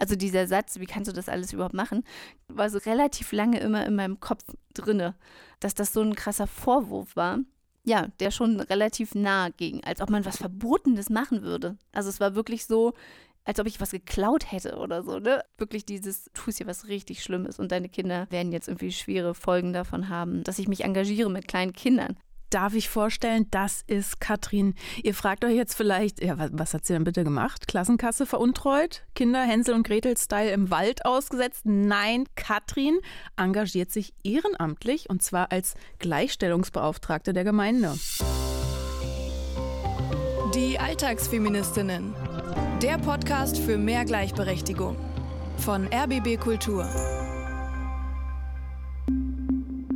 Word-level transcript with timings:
Also 0.00 0.16
dieser 0.16 0.46
Satz, 0.46 0.80
wie 0.80 0.86
kannst 0.86 1.08
du 1.08 1.12
das 1.12 1.28
alles 1.28 1.52
überhaupt 1.52 1.74
machen, 1.74 2.04
war 2.48 2.70
so 2.70 2.78
relativ 2.78 3.32
lange 3.32 3.60
immer 3.60 3.86
in 3.86 3.94
meinem 3.94 4.18
Kopf 4.18 4.42
drinne, 4.72 5.14
dass 5.60 5.74
das 5.74 5.92
so 5.92 6.00
ein 6.00 6.16
krasser 6.16 6.46
Vorwurf 6.46 7.16
war. 7.16 7.38
Ja, 7.84 8.08
der 8.18 8.30
schon 8.30 8.60
relativ 8.60 9.14
nahe 9.14 9.52
ging, 9.52 9.84
als 9.84 10.00
ob 10.00 10.08
man 10.08 10.24
was 10.24 10.38
Verbotenes 10.38 11.10
machen 11.10 11.42
würde. 11.42 11.76
Also 11.92 12.08
es 12.08 12.18
war 12.18 12.34
wirklich 12.34 12.64
so, 12.64 12.94
als 13.44 13.60
ob 13.60 13.66
ich 13.66 13.80
was 13.80 13.90
geklaut 13.90 14.50
hätte 14.50 14.76
oder 14.78 15.02
so, 15.02 15.18
ne? 15.18 15.42
Wirklich 15.58 15.84
dieses, 15.84 16.30
tust 16.32 16.58
hier 16.58 16.66
was 16.66 16.88
richtig 16.88 17.22
Schlimmes 17.22 17.58
und 17.58 17.70
deine 17.70 17.90
Kinder 17.90 18.26
werden 18.30 18.52
jetzt 18.52 18.68
irgendwie 18.68 18.92
schwere 18.92 19.34
Folgen 19.34 19.74
davon 19.74 20.08
haben, 20.08 20.44
dass 20.44 20.58
ich 20.58 20.68
mich 20.68 20.84
engagiere 20.84 21.30
mit 21.30 21.46
kleinen 21.46 21.74
Kindern 21.74 22.16
darf 22.50 22.74
ich 22.74 22.88
vorstellen, 22.88 23.46
das 23.50 23.82
ist 23.86 24.20
Katrin. 24.20 24.74
Ihr 25.02 25.14
fragt 25.14 25.44
euch 25.44 25.54
jetzt 25.54 25.74
vielleicht, 25.74 26.22
ja, 26.22 26.38
was, 26.38 26.50
was 26.52 26.74
hat 26.74 26.84
sie 26.84 26.92
denn 26.92 27.04
bitte 27.04 27.24
gemacht? 27.24 27.68
Klassenkasse 27.68 28.26
veruntreut? 28.26 29.02
Kinder 29.14 29.42
Hänsel 29.42 29.74
und 29.74 29.86
Gretel-Style 29.86 30.50
im 30.50 30.70
Wald 30.70 31.04
ausgesetzt? 31.04 31.62
Nein, 31.64 32.24
Katrin 32.36 32.98
engagiert 33.36 33.90
sich 33.90 34.12
ehrenamtlich 34.22 35.08
und 35.08 35.22
zwar 35.22 35.52
als 35.52 35.74
Gleichstellungsbeauftragte 35.98 37.32
der 37.32 37.44
Gemeinde. 37.44 37.94
Die 40.54 40.78
Alltagsfeministinnen. 40.78 42.14
Der 42.82 42.98
Podcast 42.98 43.58
für 43.58 43.78
mehr 43.78 44.04
Gleichberechtigung 44.04 44.96
von 45.58 45.86
RBB 45.92 46.40
Kultur. 46.40 46.88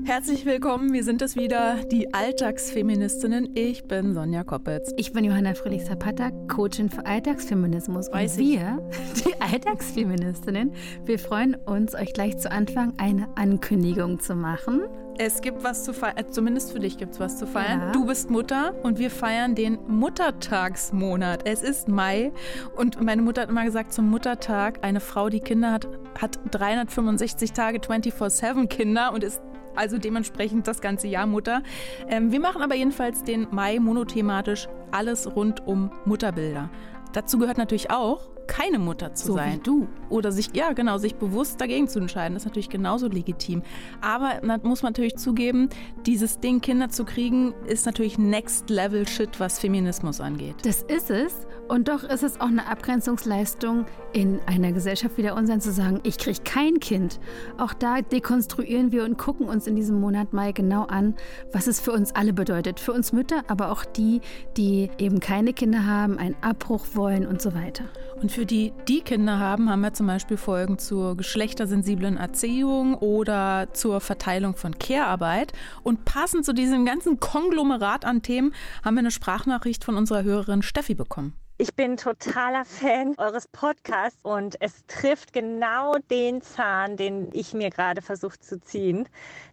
Herzlich 0.07 0.45
willkommen, 0.45 0.93
wir 0.93 1.03
sind 1.03 1.23
es 1.23 1.35
wieder, 1.35 1.77
die 1.91 2.13
Alltagsfeministinnen. 2.13 3.57
Ich 3.57 3.85
bin 3.85 4.13
Sonja 4.13 4.45
Koppitz. 4.45 4.93
Ich 4.99 5.15
bin 5.15 5.25
Johanna 5.25 5.55
Fröhlich-Zapata, 5.55 6.31
Coachin 6.47 6.91
für 6.91 7.07
Alltagsfeminismus. 7.07 8.13
Weiß 8.13 8.37
und 8.37 8.41
wir, 8.41 8.87
die 9.25 9.41
Alltagsfeministinnen, 9.41 10.75
wir 11.07 11.19
freuen 11.19 11.55
uns, 11.55 11.95
euch 11.95 12.13
gleich 12.13 12.37
zu 12.37 12.51
Anfang 12.51 12.93
eine 12.99 13.29
Ankündigung 13.37 14.21
zu 14.21 14.35
machen. 14.35 14.83
Es 15.17 15.41
gibt 15.41 15.65
was 15.65 15.85
zu 15.85 15.95
feiern, 15.95 16.19
äh, 16.19 16.27
zumindest 16.27 16.73
für 16.73 16.81
dich 16.81 16.99
gibt 16.99 17.15
es 17.15 17.21
was 17.21 17.39
zu 17.39 17.47
feiern. 17.47 17.81
Ja. 17.81 17.93
Du 17.93 18.05
bist 18.05 18.29
Mutter 18.29 18.75
und 18.83 18.99
wir 18.99 19.11
feiern 19.11 19.55
den 19.55 19.79
Muttertagsmonat. 19.87 21.49
Es 21.49 21.63
ist 21.63 21.89
Mai 21.89 22.31
und 22.77 23.01
meine 23.01 23.23
Mutter 23.23 23.43
hat 23.43 23.49
immer 23.49 23.65
gesagt, 23.65 23.95
zum 23.95 24.11
Muttertag, 24.11 24.81
eine 24.83 25.01
Frau, 25.01 25.31
die 25.31 25.41
Kinder 25.41 25.73
hat, 25.73 25.89
hat 26.21 26.39
365 26.51 27.53
Tage 27.53 27.79
24-7 27.79 28.67
Kinder 28.67 29.15
und 29.15 29.25
ist 29.25 29.41
also 29.77 29.99
dementsprechend 29.99 30.67
das 30.67 30.81
ganze 30.81 31.07
Jahr 31.07 31.27
Mutter. 31.27 31.63
Ähm, 32.09 32.33
wir 32.33 32.41
machen 32.41 32.63
aber 32.63 32.75
jedenfalls 32.75 33.23
den 33.23 33.49
Mai 33.51 33.79
monothematisch 33.79 34.69
alles 34.91 35.35
rund 35.35 35.67
um 35.67 35.91
Mutterbilder. 36.05 36.71
Dazu 37.13 37.39
gehört 37.39 37.59
natürlich 37.59 37.91
auch, 37.91 38.29
keine 38.47 38.79
Mutter 38.79 39.15
zu 39.15 39.29
so 39.29 39.35
sein. 39.35 39.55
Wie 39.55 39.63
du. 39.63 39.89
Oder 40.09 40.33
sich, 40.33 40.51
ja 40.55 40.73
genau, 40.73 40.99
sich 40.99 41.15
bewusst 41.15 41.61
dagegen 41.61 41.89
zu 41.89 41.99
entscheiden. 41.99 42.35
Das 42.35 42.43
ist 42.43 42.47
natürlich 42.47 42.69
genauso 42.69 43.09
legitim. 43.09 43.63
Aber 44.01 44.41
da 44.43 44.59
muss 44.63 44.83
man 44.83 44.93
natürlich 44.93 45.17
zugeben, 45.17 45.69
dieses 46.07 46.41
Ding, 46.41 46.61
Kinder 46.61 46.89
zu 46.89 47.05
kriegen, 47.05 47.55
ist 47.67 47.87
natürlich 47.87 48.19
Next 48.19 48.71
Level 48.71 49.07
Shit, 49.09 49.41
was 49.41 49.59
Feminismus 49.59 50.21
angeht. 50.21 50.57
Das 50.63 50.83
ist 50.83 51.11
es. 51.11 51.47
Und 51.67 51.89
doch 51.89 52.05
ist 52.05 52.23
es 52.23 52.41
auch 52.41 52.49
eine 52.49 52.67
Abgrenzungsleistung 52.67 53.87
in 54.13 54.39
einer 54.47 54.73
Gesellschaft 54.73 55.17
wie 55.17 55.23
der 55.23 55.35
unseren 55.35 55.61
zu 55.61 55.73
sagen, 55.73 56.01
ich 56.03 56.19
kriege 56.19 56.41
kein 56.45 56.79
Kind. 56.79 57.19
Auch 57.57 57.73
da 57.73 58.03
dekonstruieren 58.03 58.93
wir 58.93 59.05
und 59.05 59.17
gucken 59.17 59.49
uns 59.49 59.67
in 59.67 59.75
diesem 59.75 59.99
Monat 59.99 60.33
Mai 60.33 60.53
genau 60.53 60.85
an, 60.85 61.15
was 61.53 61.67
es 61.67 61.81
für 61.81 61.93
uns 61.93 62.15
alle 62.15 62.33
bedeutet. 62.33 62.81
Für 62.81 62.93
uns 62.93 63.13
Mütter, 63.13 63.43
aber 63.49 63.73
auch 63.73 63.85
die, 63.85 64.21
die 64.57 64.91
eben 64.99 65.21
keine 65.21 65.55
Kinder 65.55 65.87
haben, 65.87 66.19
einen 66.19 66.37
Abbruch 66.43 66.87
wollen 66.93 67.27
und 67.27 67.41
so 67.41 67.55
weiter. 67.55 67.85
Und 68.21 68.31
für 68.31 68.45
die, 68.45 68.73
die 68.87 69.01
Kinder 69.01 69.39
haben, 69.39 69.71
haben 69.71 69.81
wir 69.81 69.95
zum 69.95 70.07
Beispiel 70.07 70.37
Folgen 70.37 70.79
zur 70.79 71.17
geschlechtersensiblen 71.17 72.19
Erziehung 72.19 72.95
oder 72.95 73.69
zur 73.73 74.01
Verteilung 74.01 74.55
von 74.55 74.79
Care-Arbeit. 74.79 75.53
Und 75.83 76.05
passend 76.05 76.45
zu 76.45 76.53
diesem 76.53 76.85
ganzen 76.85 77.21
Konglomerat 77.21 78.05
an 78.05 78.23
Themen 78.23 78.55
haben 78.85 78.95
wir 78.95 79.01
eine 79.01 79.11
Sprachnachricht 79.11 79.83
von 79.83 79.97
unserer 79.97 80.25
Hörerin 80.25 80.63
Steffi 80.63 80.95
bekommen. 80.95 81.35
Ich 81.57 81.77
bin 81.77 81.97
totaler 81.97 82.65
Fan 82.65 83.15
eures 83.17 83.47
Podcasts 83.47 84.19
und 84.25 84.61
es 84.61 84.85
trifft 84.89 85.33
genau 85.33 85.95
den 86.11 86.43
Zahn, 86.43 86.97
den 86.97 87.31
ich 87.33 87.55
mir 87.55 87.71
gerade 87.71 88.03
versucht 88.03 88.43
zu 88.43 88.61
ziehen, 88.61 89.09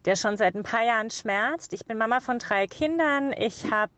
der 0.06 0.16
schon 0.16 0.36
seit 0.36 0.56
ein 0.56 0.64
paar 0.64 0.84
Jahren 0.84 1.12
schmerzt. 1.12 1.74
Ich 1.74 1.86
bin 1.86 2.00
Mama 2.00 2.20
von 2.20 2.40
drei 2.40 2.66
Kindern. 2.66 3.34
Ich 3.34 3.70
habe 3.70 3.92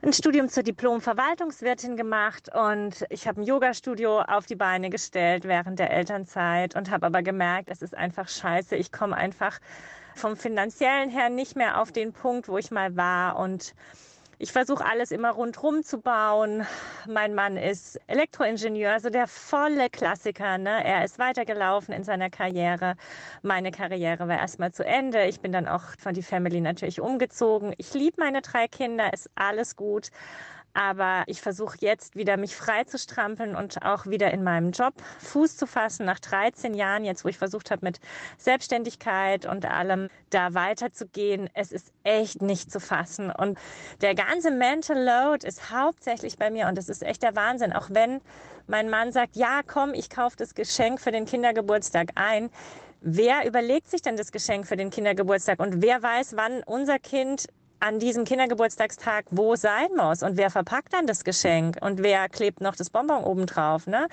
ein 0.00 0.12
Studium 0.12 0.48
zur 0.48 0.62
Diplom-Verwaltungswirtin 0.62 1.96
gemacht 1.96 2.50
und 2.54 3.04
ich 3.10 3.26
habe 3.26 3.40
ein 3.40 3.44
Yoga-Studio 3.44 4.20
auf 4.20 4.46
die 4.46 4.54
Beine 4.54 4.88
gestellt 4.88 5.42
während 5.42 5.80
der 5.80 5.90
Elternzeit 5.90 6.76
und 6.76 6.88
habe 6.88 7.06
aber 7.06 7.22
gemerkt, 7.22 7.68
es 7.68 7.82
ist 7.82 7.96
einfach 7.96 8.28
scheiße. 8.28 8.76
Ich 8.76 8.92
komme 8.92 9.16
einfach 9.16 9.58
vom 10.14 10.36
finanziellen 10.36 11.10
her 11.10 11.30
nicht 11.30 11.56
mehr 11.56 11.80
auf 11.80 11.90
den 11.90 12.12
Punkt, 12.12 12.46
wo 12.46 12.58
ich 12.58 12.70
mal 12.70 12.96
war 12.96 13.40
und 13.40 13.74
ich 14.40 14.52
versuche 14.52 14.84
alles 14.84 15.10
immer 15.10 15.32
rundherum 15.32 15.82
zu 15.82 15.98
bauen. 15.98 16.64
Mein 17.08 17.34
Mann 17.34 17.56
ist 17.56 18.00
Elektroingenieur, 18.06 18.92
also 18.92 19.10
der 19.10 19.26
volle 19.26 19.90
Klassiker. 19.90 20.58
Ne? 20.58 20.84
Er 20.84 21.04
ist 21.04 21.18
weitergelaufen 21.18 21.92
in 21.92 22.04
seiner 22.04 22.30
Karriere. 22.30 22.94
Meine 23.42 23.72
Karriere 23.72 24.28
war 24.28 24.38
erstmal 24.38 24.72
zu 24.72 24.84
Ende. 24.84 25.24
Ich 25.24 25.40
bin 25.40 25.50
dann 25.50 25.66
auch 25.66 25.82
von 25.98 26.14
die 26.14 26.22
Family 26.22 26.60
natürlich 26.60 27.00
umgezogen. 27.00 27.74
Ich 27.78 27.94
liebe 27.94 28.20
meine 28.20 28.40
drei 28.40 28.68
Kinder, 28.68 29.12
ist 29.12 29.28
alles 29.34 29.74
gut. 29.74 30.10
Aber 30.78 31.24
ich 31.26 31.40
versuche 31.40 31.76
jetzt 31.80 32.14
wieder 32.14 32.36
mich 32.36 32.54
frei 32.54 32.84
zu 32.84 32.98
strampeln 32.98 33.56
und 33.56 33.84
auch 33.84 34.06
wieder 34.06 34.30
in 34.30 34.44
meinem 34.44 34.70
Job 34.70 34.94
Fuß 35.18 35.56
zu 35.56 35.66
fassen. 35.66 36.06
Nach 36.06 36.20
13 36.20 36.72
Jahren 36.72 37.04
jetzt, 37.04 37.24
wo 37.24 37.28
ich 37.28 37.36
versucht 37.36 37.72
habe, 37.72 37.84
mit 37.84 37.98
Selbstständigkeit 38.36 39.44
und 39.44 39.66
allem 39.66 40.08
da 40.30 40.54
weiterzugehen. 40.54 41.50
Es 41.52 41.72
ist 41.72 41.90
echt 42.04 42.42
nicht 42.42 42.70
zu 42.70 42.78
fassen. 42.78 43.32
Und 43.32 43.58
der 44.02 44.14
ganze 44.14 44.52
Mental 44.52 44.96
Load 44.96 45.44
ist 45.44 45.72
hauptsächlich 45.72 46.38
bei 46.38 46.48
mir 46.48 46.68
und 46.68 46.78
das 46.78 46.88
ist 46.88 47.02
echt 47.02 47.24
der 47.24 47.34
Wahnsinn. 47.34 47.72
Auch 47.72 47.88
wenn 47.90 48.20
mein 48.68 48.88
Mann 48.88 49.10
sagt, 49.10 49.34
ja, 49.34 49.62
komm, 49.66 49.94
ich 49.94 50.08
kaufe 50.10 50.36
das 50.36 50.54
Geschenk 50.54 51.00
für 51.00 51.10
den 51.10 51.24
Kindergeburtstag 51.24 52.10
ein. 52.14 52.50
Wer 53.00 53.44
überlegt 53.48 53.90
sich 53.90 54.02
denn 54.02 54.16
das 54.16 54.30
Geschenk 54.30 54.68
für 54.68 54.76
den 54.76 54.90
Kindergeburtstag 54.90 55.58
und 55.58 55.82
wer 55.82 56.04
weiß, 56.04 56.36
wann 56.36 56.62
unser 56.62 57.00
Kind 57.00 57.46
an 57.80 57.98
diesem 57.98 58.24
Kindergeburtstagstag 58.24 59.26
wo 59.30 59.56
sein 59.56 59.88
muss 59.96 60.22
und 60.22 60.36
wer 60.36 60.50
verpackt 60.50 60.92
dann 60.92 61.06
das 61.06 61.24
Geschenk 61.24 61.78
und 61.80 62.02
wer 62.02 62.28
klebt 62.28 62.60
noch 62.60 62.76
das 62.76 62.90
Bonbon 62.90 63.24
oben 63.24 63.46
drauf, 63.46 63.86
ne? 63.86 64.08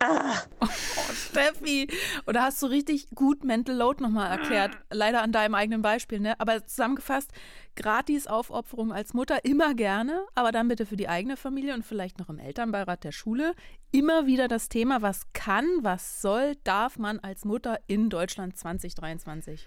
Ah. 0.00 0.42
Oh, 0.60 0.66
Steffi, 1.12 1.88
oder 2.26 2.42
hast 2.42 2.62
du 2.62 2.66
richtig 2.66 3.08
gut 3.14 3.42
Mental 3.42 3.74
Load 3.74 4.02
nochmal 4.02 4.30
erklärt? 4.30 4.76
Leider 4.90 5.22
an 5.22 5.32
deinem 5.32 5.54
eigenen 5.54 5.82
Beispiel, 5.82 6.20
ne? 6.20 6.38
Aber 6.38 6.64
zusammengefasst, 6.64 7.32
gratis 7.74 8.28
Aufopferung 8.28 8.92
als 8.92 9.12
Mutter 9.12 9.44
immer 9.44 9.74
gerne, 9.74 10.24
aber 10.36 10.52
dann 10.52 10.68
bitte 10.68 10.86
für 10.86 10.96
die 10.96 11.08
eigene 11.08 11.36
Familie 11.36 11.74
und 11.74 11.84
vielleicht 11.84 12.18
noch 12.20 12.28
im 12.28 12.38
Elternbeirat 12.38 13.02
der 13.02 13.12
Schule. 13.12 13.54
Immer 13.90 14.26
wieder 14.26 14.46
das 14.46 14.68
Thema, 14.68 15.02
was 15.02 15.22
kann, 15.32 15.66
was 15.80 16.22
soll, 16.22 16.54
darf 16.62 16.98
man 16.98 17.18
als 17.18 17.44
Mutter 17.44 17.80
in 17.88 18.08
Deutschland 18.08 18.56
2023? 18.56 19.66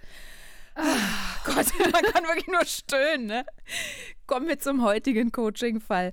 Ach, 0.81 1.43
Gott, 1.43 1.67
man 1.91 2.03
kann 2.03 2.23
wirklich 2.23 2.47
nur 2.47 2.65
stöhnen. 2.65 3.27
Ne? 3.27 3.45
Kommen 4.27 4.47
wir 4.47 4.59
zum 4.59 4.83
heutigen 4.83 5.31
Coaching-Fall. 5.31 6.11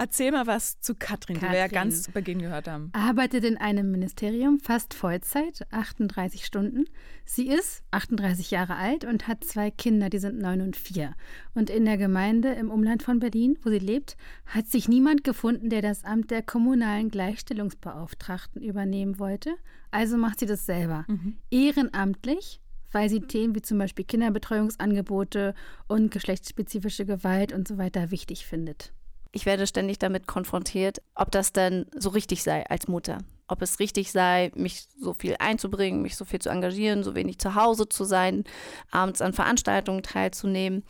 Erzähl 0.00 0.30
mal 0.30 0.46
was 0.46 0.80
zu 0.80 0.94
Katrin, 0.94 1.34
Katrin, 1.34 1.48
die 1.48 1.54
wir 1.54 1.58
ja 1.58 1.66
ganz 1.66 2.04
zu 2.04 2.12
Beginn 2.12 2.40
gehört 2.40 2.68
haben. 2.68 2.90
Arbeitet 2.92 3.42
in 3.42 3.56
einem 3.56 3.90
Ministerium 3.90 4.60
fast 4.60 4.94
Vollzeit, 4.94 5.66
38 5.72 6.46
Stunden. 6.46 6.84
Sie 7.24 7.48
ist 7.48 7.82
38 7.90 8.52
Jahre 8.52 8.76
alt 8.76 9.04
und 9.04 9.26
hat 9.26 9.42
zwei 9.42 9.72
Kinder, 9.72 10.08
die 10.08 10.20
sind 10.20 10.38
neun 10.38 10.60
und 10.60 10.76
vier. 10.76 11.14
Und 11.52 11.68
in 11.68 11.84
der 11.84 11.98
Gemeinde 11.98 12.52
im 12.52 12.70
Umland 12.70 13.02
von 13.02 13.18
Berlin, 13.18 13.58
wo 13.64 13.70
sie 13.70 13.80
lebt, 13.80 14.16
hat 14.46 14.68
sich 14.68 14.88
niemand 14.88 15.24
gefunden, 15.24 15.68
der 15.68 15.82
das 15.82 16.04
Amt 16.04 16.30
der 16.30 16.42
kommunalen 16.42 17.10
Gleichstellungsbeauftragten 17.10 18.62
übernehmen 18.62 19.18
wollte. 19.18 19.56
Also 19.90 20.16
macht 20.16 20.38
sie 20.38 20.46
das 20.46 20.64
selber. 20.64 21.06
Mhm. 21.08 21.38
Ehrenamtlich 21.50 22.60
weil 22.92 23.08
sie 23.08 23.20
Themen 23.20 23.54
wie 23.54 23.62
zum 23.62 23.78
Beispiel 23.78 24.04
Kinderbetreuungsangebote 24.04 25.54
und 25.86 26.10
geschlechtsspezifische 26.10 27.06
Gewalt 27.06 27.52
und 27.52 27.68
so 27.68 27.78
weiter 27.78 28.10
wichtig 28.10 28.46
findet. 28.46 28.92
Ich 29.32 29.46
werde 29.46 29.66
ständig 29.66 29.98
damit 29.98 30.26
konfrontiert, 30.26 31.02
ob 31.14 31.30
das 31.30 31.52
denn 31.52 31.86
so 31.94 32.10
richtig 32.10 32.42
sei 32.42 32.64
als 32.68 32.88
Mutter. 32.88 33.18
Ob 33.46 33.62
es 33.62 33.78
richtig 33.78 34.12
sei, 34.12 34.50
mich 34.54 34.88
so 34.98 35.14
viel 35.14 35.36
einzubringen, 35.38 36.02
mich 36.02 36.16
so 36.16 36.24
viel 36.24 36.38
zu 36.38 36.50
engagieren, 36.50 37.02
so 37.02 37.14
wenig 37.14 37.38
zu 37.38 37.54
Hause 37.54 37.88
zu 37.88 38.04
sein, 38.04 38.44
abends 38.90 39.22
an 39.22 39.32
Veranstaltungen 39.32 40.02
teilzunehmen. 40.02 40.84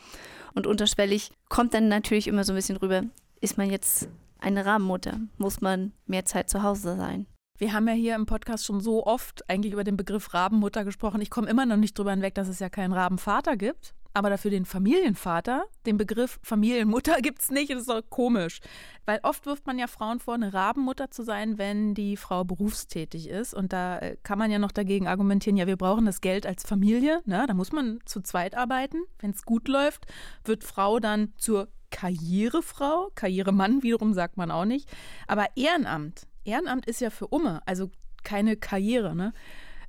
Und 0.54 0.66
unterschwellig 0.66 1.30
kommt 1.48 1.74
dann 1.74 1.88
natürlich 1.88 2.26
immer 2.26 2.44
so 2.44 2.52
ein 2.52 2.56
bisschen 2.56 2.76
rüber, 2.76 3.02
ist 3.40 3.58
man 3.58 3.70
jetzt 3.70 4.08
eine 4.40 4.64
Rahmenmutter? 4.64 5.20
Muss 5.36 5.60
man 5.60 5.92
mehr 6.06 6.24
Zeit 6.24 6.50
zu 6.50 6.62
Hause 6.62 6.96
sein? 6.96 7.26
Wir 7.58 7.72
haben 7.72 7.88
ja 7.88 7.94
hier 7.94 8.14
im 8.14 8.24
Podcast 8.24 8.64
schon 8.64 8.80
so 8.80 9.04
oft 9.04 9.50
eigentlich 9.50 9.72
über 9.72 9.82
den 9.82 9.96
Begriff 9.96 10.32
Rabenmutter 10.32 10.84
gesprochen. 10.84 11.20
Ich 11.20 11.28
komme 11.28 11.50
immer 11.50 11.66
noch 11.66 11.76
nicht 11.76 11.98
drüber 11.98 12.12
hinweg, 12.12 12.36
dass 12.36 12.46
es 12.46 12.60
ja 12.60 12.68
keinen 12.68 12.92
Rabenvater 12.92 13.56
gibt. 13.56 13.94
aber 14.14 14.30
dafür 14.30 14.50
den 14.52 14.64
Familienvater. 14.64 15.64
Den 15.84 15.96
Begriff 15.96 16.38
Familienmutter 16.42 17.16
gibt 17.22 17.42
es 17.42 17.50
nicht, 17.50 17.70
das 17.70 17.80
ist 17.80 17.90
doch 17.90 18.00
komisch. 18.08 18.60
Weil 19.06 19.18
oft 19.24 19.44
wirft 19.46 19.66
man 19.66 19.78
ja 19.78 19.88
Frauen 19.88 20.20
vor, 20.20 20.34
eine 20.34 20.54
Rabenmutter 20.54 21.10
zu 21.10 21.24
sein, 21.24 21.58
wenn 21.58 21.94
die 21.94 22.16
Frau 22.16 22.44
berufstätig 22.44 23.28
ist. 23.28 23.54
Und 23.54 23.72
da 23.72 23.98
äh, 23.98 24.16
kann 24.22 24.38
man 24.38 24.52
ja 24.52 24.60
noch 24.60 24.72
dagegen 24.72 25.08
argumentieren, 25.08 25.56
ja, 25.56 25.66
wir 25.66 25.76
brauchen 25.76 26.06
das 26.06 26.20
Geld 26.20 26.46
als 26.46 26.62
Familie. 26.64 27.22
Ne? 27.26 27.44
Da 27.46 27.54
muss 27.54 27.72
man 27.72 27.98
zu 28.04 28.20
zweit 28.20 28.56
arbeiten. 28.56 28.98
Wenn 29.18 29.32
es 29.32 29.44
gut 29.44 29.66
läuft, 29.66 30.06
wird 30.44 30.62
Frau 30.62 31.00
dann 31.00 31.32
zur 31.36 31.68
Karrierefrau. 31.90 33.10
Karrieremann 33.16 33.82
wiederum 33.82 34.14
sagt 34.14 34.36
man 34.36 34.52
auch 34.52 34.64
nicht. 34.64 34.88
Aber 35.26 35.46
Ehrenamt, 35.56 36.27
Ehrenamt 36.44 36.86
ist 36.86 37.00
ja 37.00 37.10
für 37.10 37.28
Umme, 37.28 37.60
also 37.66 37.90
keine 38.24 38.56
Karriere. 38.56 39.14
Ne? 39.14 39.32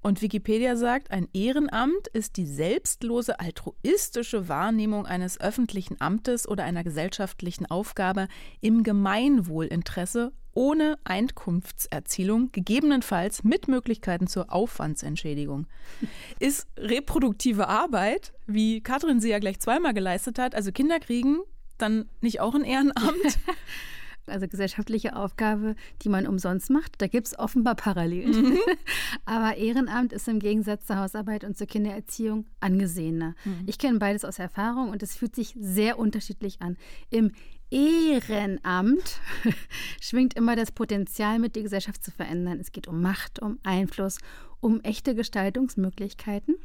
Und 0.01 0.21
Wikipedia 0.21 0.77
sagt, 0.77 1.11
ein 1.11 1.27
Ehrenamt 1.33 2.07
ist 2.13 2.37
die 2.37 2.45
selbstlose 2.45 3.39
altruistische 3.39 4.47
Wahrnehmung 4.47 5.05
eines 5.05 5.41
öffentlichen 5.41 5.97
Amtes 5.99 6.47
oder 6.47 6.63
einer 6.63 6.83
gesellschaftlichen 6.83 7.65
Aufgabe 7.65 8.27
im 8.61 8.83
Gemeinwohlinteresse 8.83 10.31
ohne 10.53 10.97
Einkunftserzielung, 11.03 12.51
gegebenenfalls 12.51 13.43
mit 13.43 13.67
Möglichkeiten 13.67 14.27
zur 14.27 14.51
Aufwandsentschädigung. 14.51 15.67
Ist 16.39 16.67
reproduktive 16.77 17.67
Arbeit, 17.67 18.33
wie 18.47 18.81
Katrin 18.81 19.19
sie 19.19 19.29
ja 19.29 19.39
gleich 19.39 19.59
zweimal 19.59 19.93
geleistet 19.93 20.39
hat, 20.39 20.55
also 20.55 20.71
Kinder 20.71 20.99
kriegen, 20.99 21.39
dann 21.77 22.09
nicht 22.21 22.39
auch 22.39 22.55
ein 22.55 22.63
Ehrenamt? 22.63 23.39
also 24.29 24.47
gesellschaftliche 24.47 25.15
Aufgabe, 25.15 25.75
die 26.01 26.09
man 26.09 26.27
umsonst 26.27 26.69
macht. 26.69 27.01
Da 27.01 27.07
gibt 27.07 27.27
es 27.27 27.37
offenbar 27.37 27.75
Parallelen. 27.75 28.49
Mhm. 28.49 28.57
Aber 29.25 29.57
Ehrenamt 29.57 30.13
ist 30.13 30.27
im 30.27 30.39
Gegensatz 30.39 30.85
zur 30.85 30.97
Hausarbeit 30.97 31.43
und 31.43 31.57
zur 31.57 31.67
Kindererziehung 31.67 32.45
angesehener. 32.59 33.35
Mhm. 33.45 33.63
Ich 33.65 33.77
kenne 33.77 33.99
beides 33.99 34.25
aus 34.25 34.39
Erfahrung 34.39 34.89
und 34.89 35.03
es 35.03 35.15
fühlt 35.15 35.35
sich 35.35 35.55
sehr 35.59 35.99
unterschiedlich 35.99 36.61
an. 36.61 36.77
Im 37.09 37.31
Ehrenamt 37.71 39.19
schwingt 40.01 40.33
immer 40.33 40.55
das 40.55 40.71
Potenzial 40.71 41.39
mit, 41.39 41.55
die 41.55 41.63
Gesellschaft 41.63 42.03
zu 42.03 42.11
verändern. 42.11 42.59
Es 42.59 42.71
geht 42.71 42.87
um 42.87 43.01
Macht, 43.01 43.39
um 43.39 43.59
Einfluss, 43.63 44.17
um 44.59 44.81
echte 44.81 45.13
Gestaltungsmöglichkeiten 45.13 46.55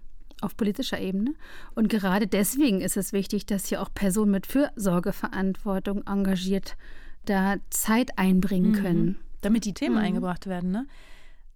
auf 0.41 0.57
politischer 0.57 1.01
Ebene. 1.01 1.35
Und 1.75 1.89
gerade 1.89 2.27
deswegen 2.27 2.81
ist 2.81 2.97
es 2.97 3.13
wichtig, 3.13 3.47
dass 3.47 3.67
hier 3.67 3.83
auch 3.83 3.93
Personen 3.93 4.31
mit 4.31 4.47
Fürsorgeverantwortung 4.47 6.07
engagiert 6.07 6.71
werden 6.71 7.04
da 7.25 7.56
Zeit 7.71 8.19
einbringen 8.19 8.73
mhm. 8.73 8.82
können. 8.82 9.19
Damit 9.41 9.65
die 9.65 9.75
Themen 9.75 9.97
mhm. 9.97 10.03
eingebracht 10.03 10.47
werden, 10.47 10.71
ne? 10.71 10.87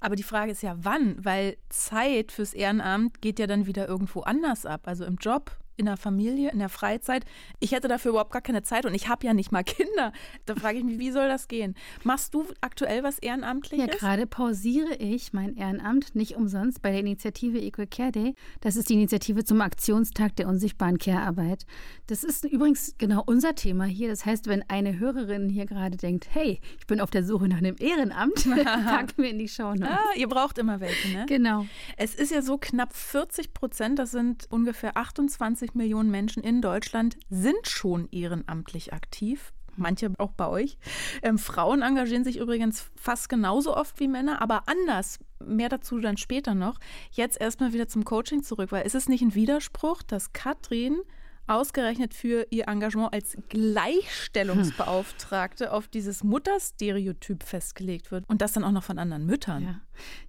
Aber 0.00 0.14
die 0.14 0.22
Frage 0.22 0.52
ist 0.52 0.62
ja, 0.62 0.76
wann? 0.78 1.16
Weil 1.24 1.56
Zeit 1.70 2.30
fürs 2.30 2.54
Ehrenamt 2.54 3.20
geht 3.20 3.40
ja 3.40 3.48
dann 3.48 3.66
wieder 3.66 3.88
irgendwo 3.88 4.20
anders 4.20 4.64
ab. 4.64 4.82
Also 4.84 5.04
im 5.04 5.16
Job, 5.16 5.58
in 5.78 5.86
der 5.86 5.96
Familie, 5.96 6.50
in 6.50 6.58
der 6.58 6.68
Freizeit. 6.68 7.24
Ich 7.60 7.72
hätte 7.72 7.88
dafür 7.88 8.10
überhaupt 8.10 8.32
gar 8.32 8.42
keine 8.42 8.62
Zeit 8.62 8.84
und 8.84 8.94
ich 8.94 9.08
habe 9.08 9.26
ja 9.26 9.32
nicht 9.32 9.52
mal 9.52 9.64
Kinder. 9.64 10.12
Da 10.44 10.54
frage 10.54 10.78
ich 10.78 10.84
mich, 10.84 10.98
wie 10.98 11.10
soll 11.10 11.28
das 11.28 11.48
gehen? 11.48 11.74
Machst 12.04 12.34
du 12.34 12.44
aktuell 12.60 13.02
was 13.02 13.18
Ehrenamtliches? 13.18 13.86
Ja, 13.86 13.94
gerade 13.94 14.26
pausiere 14.26 14.94
ich 14.96 15.32
mein 15.32 15.56
Ehrenamt 15.56 16.14
nicht 16.14 16.36
umsonst 16.36 16.82
bei 16.82 16.90
der 16.90 17.00
Initiative 17.00 17.58
Equal 17.58 17.86
Care 17.86 18.12
Day. 18.12 18.34
Das 18.60 18.76
ist 18.76 18.88
die 18.90 18.94
Initiative 18.94 19.44
zum 19.44 19.60
Aktionstag 19.60 20.36
der 20.36 20.48
unsichtbaren 20.48 20.98
Care-Arbeit. 20.98 21.64
Das 22.08 22.24
ist 22.24 22.44
übrigens 22.44 22.94
genau 22.98 23.22
unser 23.24 23.54
Thema 23.54 23.84
hier. 23.84 24.08
Das 24.08 24.26
heißt, 24.26 24.48
wenn 24.48 24.64
eine 24.68 24.98
Hörerin 24.98 25.48
hier 25.48 25.66
gerade 25.66 25.96
denkt, 25.96 26.28
hey, 26.32 26.60
ich 26.78 26.86
bin 26.86 27.00
auf 27.00 27.10
der 27.10 27.22
Suche 27.22 27.48
nach 27.48 27.58
einem 27.58 27.76
Ehrenamt, 27.78 28.48
packen 28.64 29.22
wir 29.22 29.30
in 29.30 29.38
die 29.38 29.48
Show. 29.48 29.74
Ah, 29.82 29.98
ihr 30.16 30.28
braucht 30.28 30.58
immer 30.58 30.80
welche, 30.80 31.08
ne? 31.16 31.26
Genau. 31.28 31.66
Es 31.96 32.14
ist 32.14 32.32
ja 32.32 32.42
so 32.42 32.58
knapp 32.58 32.94
40 32.94 33.54
Prozent, 33.54 33.98
das 33.98 34.10
sind 34.10 34.46
ungefähr 34.50 34.96
28 34.96 35.67
20 35.68 35.74
Millionen 35.74 36.10
Menschen 36.10 36.42
in 36.42 36.62
Deutschland 36.62 37.18
sind 37.28 37.66
schon 37.66 38.08
ehrenamtlich 38.10 38.92
aktiv. 38.92 39.52
Manche 39.76 40.12
auch 40.18 40.32
bei 40.32 40.48
euch. 40.48 40.76
Ähm, 41.22 41.38
Frauen 41.38 41.82
engagieren 41.82 42.24
sich 42.24 42.38
übrigens 42.38 42.90
fast 42.96 43.28
genauso 43.28 43.76
oft 43.76 44.00
wie 44.00 44.08
Männer, 44.08 44.42
aber 44.42 44.64
anders. 44.66 45.20
Mehr 45.44 45.68
dazu 45.68 46.00
dann 46.00 46.16
später 46.16 46.54
noch. 46.54 46.78
Jetzt 47.12 47.40
erstmal 47.40 47.72
wieder 47.72 47.86
zum 47.86 48.04
Coaching 48.04 48.42
zurück, 48.42 48.72
weil 48.72 48.84
ist 48.86 48.96
es 48.96 49.08
nicht 49.08 49.22
ein 49.22 49.36
Widerspruch, 49.36 50.02
dass 50.02 50.32
Katrin 50.32 50.98
ausgerechnet 51.46 52.12
für 52.12 52.48
ihr 52.50 52.66
Engagement 52.66 53.12
als 53.12 53.38
Gleichstellungsbeauftragte 53.48 55.72
auf 55.72 55.86
dieses 55.88 56.24
Mutterstereotyp 56.24 57.44
festgelegt 57.44 58.10
wird 58.10 58.24
und 58.28 58.42
das 58.42 58.52
dann 58.52 58.64
auch 58.64 58.72
noch 58.72 58.84
von 58.84 58.98
anderen 58.98 59.24
Müttern. 59.26 59.62
Ja, 59.62 59.80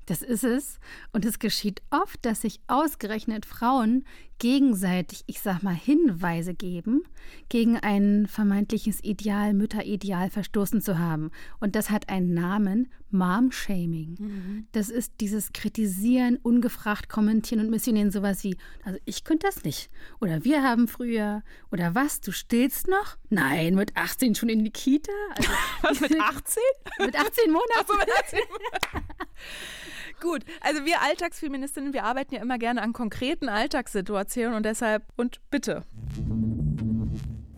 das 0.05 0.21
ist 0.21 0.43
es. 0.43 0.79
Und 1.11 1.25
es 1.25 1.39
geschieht 1.39 1.81
oft, 1.91 2.25
dass 2.25 2.41
sich 2.41 2.59
ausgerechnet 2.67 3.45
Frauen 3.45 4.05
gegenseitig, 4.39 5.23
ich 5.27 5.41
sag 5.41 5.61
mal, 5.61 5.75
Hinweise 5.75 6.53
geben, 6.55 7.03
gegen 7.49 7.77
ein 7.77 8.25
vermeintliches 8.25 9.03
Ideal, 9.03 9.53
Mütterideal 9.53 10.29
verstoßen 10.29 10.81
zu 10.81 10.97
haben. 10.97 11.29
Und 11.59 11.75
das 11.75 11.89
hat 11.89 12.09
einen 12.09 12.33
Namen, 12.33 12.87
Mom-Shaming. 13.11 14.15
Mhm. 14.19 14.67
Das 14.71 14.89
ist 14.89 15.13
dieses 15.19 15.51
Kritisieren, 15.51 16.37
ungefragt 16.37 17.09
kommentieren 17.09 17.65
und 17.65 17.69
missionieren, 17.69 18.11
sowas 18.11 18.43
wie, 18.43 18.55
also 18.83 18.97
ich 19.05 19.23
könnte 19.23 19.47
das 19.47 19.63
nicht. 19.63 19.89
Oder 20.21 20.43
wir 20.43 20.63
haben 20.63 20.87
früher, 20.87 21.43
oder 21.71 21.95
was, 21.95 22.21
du 22.21 22.31
stillst 22.31 22.87
noch? 22.87 23.17
Nein, 23.29 23.75
mit 23.75 23.97
18 23.97 24.35
schon 24.35 24.49
in 24.49 24.63
die 24.63 24.71
Kita? 24.71 25.11
Also, 25.35 25.49
was, 25.81 26.01
mit 26.01 26.19
18? 26.19 26.63
mit 26.99 27.15
18 27.19 27.51
Monaten. 27.51 27.73
Ach 27.77 27.87
so, 27.87 27.93
mit 27.97 28.09
18 28.09 28.39
Monaten. 28.49 29.05
Gut, 30.21 30.43
also 30.61 30.85
wir 30.85 31.01
Alltagsfeministinnen, 31.01 31.93
wir 31.93 32.03
arbeiten 32.03 32.35
ja 32.35 32.41
immer 32.41 32.57
gerne 32.57 32.81
an 32.81 32.93
konkreten 32.93 33.47
Alltagssituationen 33.47 34.55
und 34.55 34.63
deshalb, 34.63 35.03
und 35.15 35.39
bitte. 35.49 35.83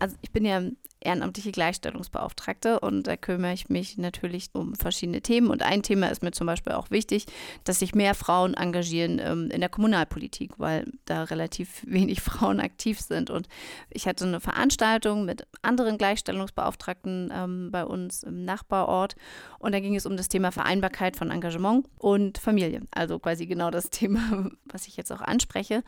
Also 0.02 0.16
ich 0.20 0.32
bin 0.32 0.44
ja 0.44 0.60
ehrenamtliche 0.98 1.52
Gleichstellungsbeauftragte 1.52 2.80
und 2.80 3.06
da 3.06 3.16
kümmere 3.16 3.52
ich 3.52 3.68
mich 3.68 3.98
natürlich 3.98 4.50
um 4.52 4.74
verschiedene 4.74 5.20
Themen. 5.20 5.48
Und 5.48 5.62
ein 5.62 5.84
Thema 5.84 6.08
ist 6.08 6.24
mir 6.24 6.32
zum 6.32 6.48
Beispiel 6.48 6.72
auch 6.72 6.90
wichtig, 6.90 7.26
dass 7.62 7.78
sich 7.78 7.94
mehr 7.94 8.16
Frauen 8.16 8.54
engagieren 8.54 9.20
ähm, 9.22 9.48
in 9.52 9.60
der 9.60 9.68
Kommunalpolitik, 9.68 10.58
weil 10.58 10.90
da 11.04 11.22
relativ 11.22 11.82
wenig 11.86 12.20
Frauen 12.20 12.58
aktiv 12.58 13.00
sind. 13.00 13.30
Und 13.30 13.46
ich 13.90 14.08
hatte 14.08 14.24
eine 14.24 14.40
Veranstaltung 14.40 15.24
mit 15.24 15.46
anderen 15.62 15.98
Gleichstellungsbeauftragten 15.98 17.32
ähm, 17.32 17.70
bei 17.70 17.84
uns 17.84 18.24
im 18.24 18.44
Nachbarort 18.44 19.14
und 19.60 19.72
da 19.72 19.78
ging 19.78 19.94
es 19.94 20.06
um 20.06 20.16
das 20.16 20.28
Thema 20.28 20.50
Vereinbarkeit 20.50 21.14
von 21.14 21.30
Engagement 21.30 21.86
und 21.96 22.38
Familie. 22.38 22.80
Also 22.90 23.20
quasi 23.20 23.46
genau 23.46 23.70
das 23.70 23.90
Thema, 23.90 24.50
was 24.64 24.88
ich 24.88 24.96
jetzt 24.96 25.12
auch 25.12 25.20
anspreche 25.20 25.84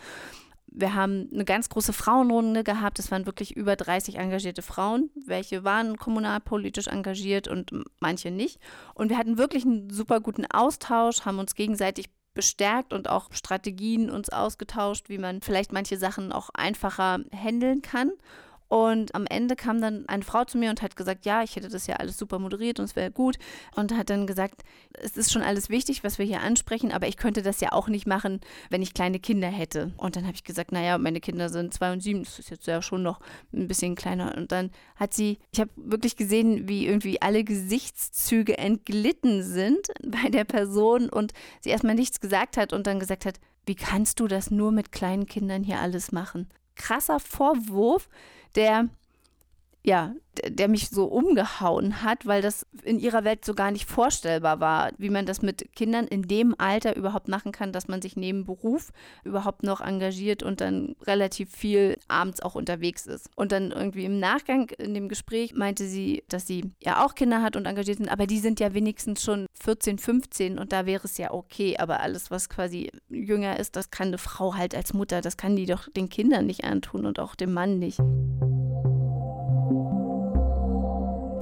wir 0.74 0.94
haben 0.94 1.30
eine 1.32 1.44
ganz 1.44 1.68
große 1.68 1.92
Frauenrunde 1.92 2.64
gehabt. 2.64 2.98
Es 2.98 3.10
waren 3.12 3.26
wirklich 3.26 3.56
über 3.56 3.76
30 3.76 4.16
engagierte 4.16 4.60
Frauen. 4.60 5.10
Welche 5.14 5.62
waren 5.62 5.96
kommunalpolitisch 5.96 6.88
engagiert 6.88 7.46
und 7.46 7.70
manche 8.00 8.32
nicht. 8.32 8.58
Und 8.94 9.08
wir 9.08 9.16
hatten 9.16 9.38
wirklich 9.38 9.64
einen 9.64 9.88
super 9.90 10.20
guten 10.20 10.44
Austausch, 10.46 11.24
haben 11.24 11.38
uns 11.38 11.54
gegenseitig 11.54 12.10
bestärkt 12.34 12.92
und 12.92 13.08
auch 13.08 13.32
Strategien 13.32 14.10
uns 14.10 14.28
ausgetauscht, 14.30 15.08
wie 15.08 15.18
man 15.18 15.40
vielleicht 15.40 15.72
manche 15.72 15.96
Sachen 15.96 16.32
auch 16.32 16.50
einfacher 16.52 17.20
handeln 17.32 17.80
kann. 17.80 18.10
Und 18.68 19.14
am 19.14 19.26
Ende 19.26 19.56
kam 19.56 19.80
dann 19.80 20.08
eine 20.08 20.22
Frau 20.22 20.44
zu 20.44 20.58
mir 20.58 20.70
und 20.70 20.82
hat 20.82 20.96
gesagt, 20.96 21.26
ja, 21.26 21.42
ich 21.42 21.54
hätte 21.54 21.68
das 21.68 21.86
ja 21.86 21.96
alles 21.96 22.18
super 22.18 22.38
moderiert 22.38 22.78
und 22.78 22.86
es 22.86 22.96
wäre 22.96 23.10
gut. 23.10 23.38
Und 23.76 23.96
hat 23.96 24.10
dann 24.10 24.26
gesagt, 24.26 24.62
es 24.92 25.16
ist 25.16 25.32
schon 25.32 25.42
alles 25.42 25.68
wichtig, 25.68 26.02
was 26.02 26.18
wir 26.18 26.26
hier 26.26 26.40
ansprechen, 26.40 26.90
aber 26.90 27.06
ich 27.06 27.16
könnte 27.16 27.42
das 27.42 27.60
ja 27.60 27.72
auch 27.72 27.88
nicht 27.88 28.06
machen, 28.06 28.40
wenn 28.70 28.82
ich 28.82 28.94
kleine 28.94 29.20
Kinder 29.20 29.48
hätte. 29.48 29.92
Und 29.96 30.16
dann 30.16 30.24
habe 30.24 30.34
ich 30.34 30.44
gesagt, 30.44 30.72
naja, 30.72 30.98
meine 30.98 31.20
Kinder 31.20 31.48
sind 31.48 31.74
zwei 31.74 31.92
und 31.92 32.02
sieben, 32.02 32.24
das 32.24 32.38
ist 32.38 32.50
jetzt 32.50 32.66
ja 32.66 32.82
schon 32.82 33.02
noch 33.02 33.20
ein 33.52 33.68
bisschen 33.68 33.94
kleiner. 33.94 34.34
Und 34.36 34.50
dann 34.50 34.70
hat 34.96 35.14
sie, 35.14 35.38
ich 35.52 35.60
habe 35.60 35.70
wirklich 35.76 36.16
gesehen, 36.16 36.68
wie 36.68 36.86
irgendwie 36.86 37.20
alle 37.20 37.44
Gesichtszüge 37.44 38.58
entglitten 38.58 39.42
sind 39.42 39.88
bei 40.02 40.30
der 40.30 40.44
Person 40.44 41.08
und 41.08 41.32
sie 41.60 41.70
erstmal 41.70 41.94
nichts 41.94 42.20
gesagt 42.20 42.56
hat 42.56 42.72
und 42.72 42.86
dann 42.86 42.98
gesagt 42.98 43.26
hat, 43.26 43.38
wie 43.66 43.74
kannst 43.74 44.20
du 44.20 44.26
das 44.26 44.50
nur 44.50 44.72
mit 44.72 44.92
kleinen 44.92 45.26
Kindern 45.26 45.62
hier 45.62 45.80
alles 45.80 46.12
machen? 46.12 46.48
Krasser 46.76 47.20
Vorwurf, 47.20 48.08
det 48.54 48.88
ja, 49.84 50.14
der 50.48 50.68
mich 50.68 50.88
so 50.88 51.04
umgehauen 51.04 52.02
hat, 52.02 52.26
weil 52.26 52.42
das 52.42 52.66
in 52.82 52.98
ihrer 52.98 53.22
Welt 53.22 53.44
so 53.44 53.54
gar 53.54 53.70
nicht 53.70 53.88
vorstellbar 53.88 54.58
war, 54.58 54.90
wie 54.98 55.10
man 55.10 55.26
das 55.26 55.42
mit 55.42 55.74
Kindern 55.76 56.06
in 56.06 56.22
dem 56.22 56.54
Alter 56.58 56.96
überhaupt 56.96 57.28
machen 57.28 57.52
kann, 57.52 57.72
dass 57.72 57.86
man 57.86 58.02
sich 58.02 58.16
neben 58.16 58.44
Beruf 58.44 58.92
überhaupt 59.24 59.62
noch 59.62 59.80
engagiert 59.80 60.42
und 60.42 60.60
dann 60.60 60.96
relativ 61.02 61.50
viel 61.50 61.98
abends 62.08 62.40
auch 62.40 62.54
unterwegs 62.54 63.06
ist. 63.06 63.28
Und 63.36 63.52
dann 63.52 63.70
irgendwie 63.70 64.06
im 64.06 64.18
Nachgang 64.18 64.70
in 64.70 64.94
dem 64.94 65.08
Gespräch 65.08 65.54
meinte 65.54 65.86
sie, 65.86 66.24
dass 66.28 66.46
sie 66.46 66.72
ja 66.82 67.04
auch 67.04 67.14
Kinder 67.14 67.42
hat 67.42 67.54
und 67.54 67.66
engagiert 67.66 67.98
sind, 67.98 68.10
aber 68.10 68.26
die 68.26 68.38
sind 68.38 68.60
ja 68.60 68.72
wenigstens 68.72 69.22
schon 69.22 69.46
14, 69.52 69.98
15 69.98 70.58
und 70.58 70.72
da 70.72 70.86
wäre 70.86 71.04
es 71.04 71.18
ja 71.18 71.30
okay, 71.30 71.76
aber 71.78 72.00
alles, 72.00 72.30
was 72.30 72.48
quasi 72.48 72.90
jünger 73.10 73.58
ist, 73.60 73.76
das 73.76 73.90
kann 73.90 74.08
eine 74.08 74.18
Frau 74.18 74.54
halt 74.54 74.74
als 74.74 74.94
Mutter, 74.94 75.20
das 75.20 75.36
kann 75.36 75.56
die 75.56 75.66
doch 75.66 75.88
den 75.90 76.08
Kindern 76.08 76.46
nicht 76.46 76.64
antun 76.64 77.04
und 77.04 77.20
auch 77.20 77.34
dem 77.34 77.52
Mann 77.52 77.78
nicht 77.78 78.00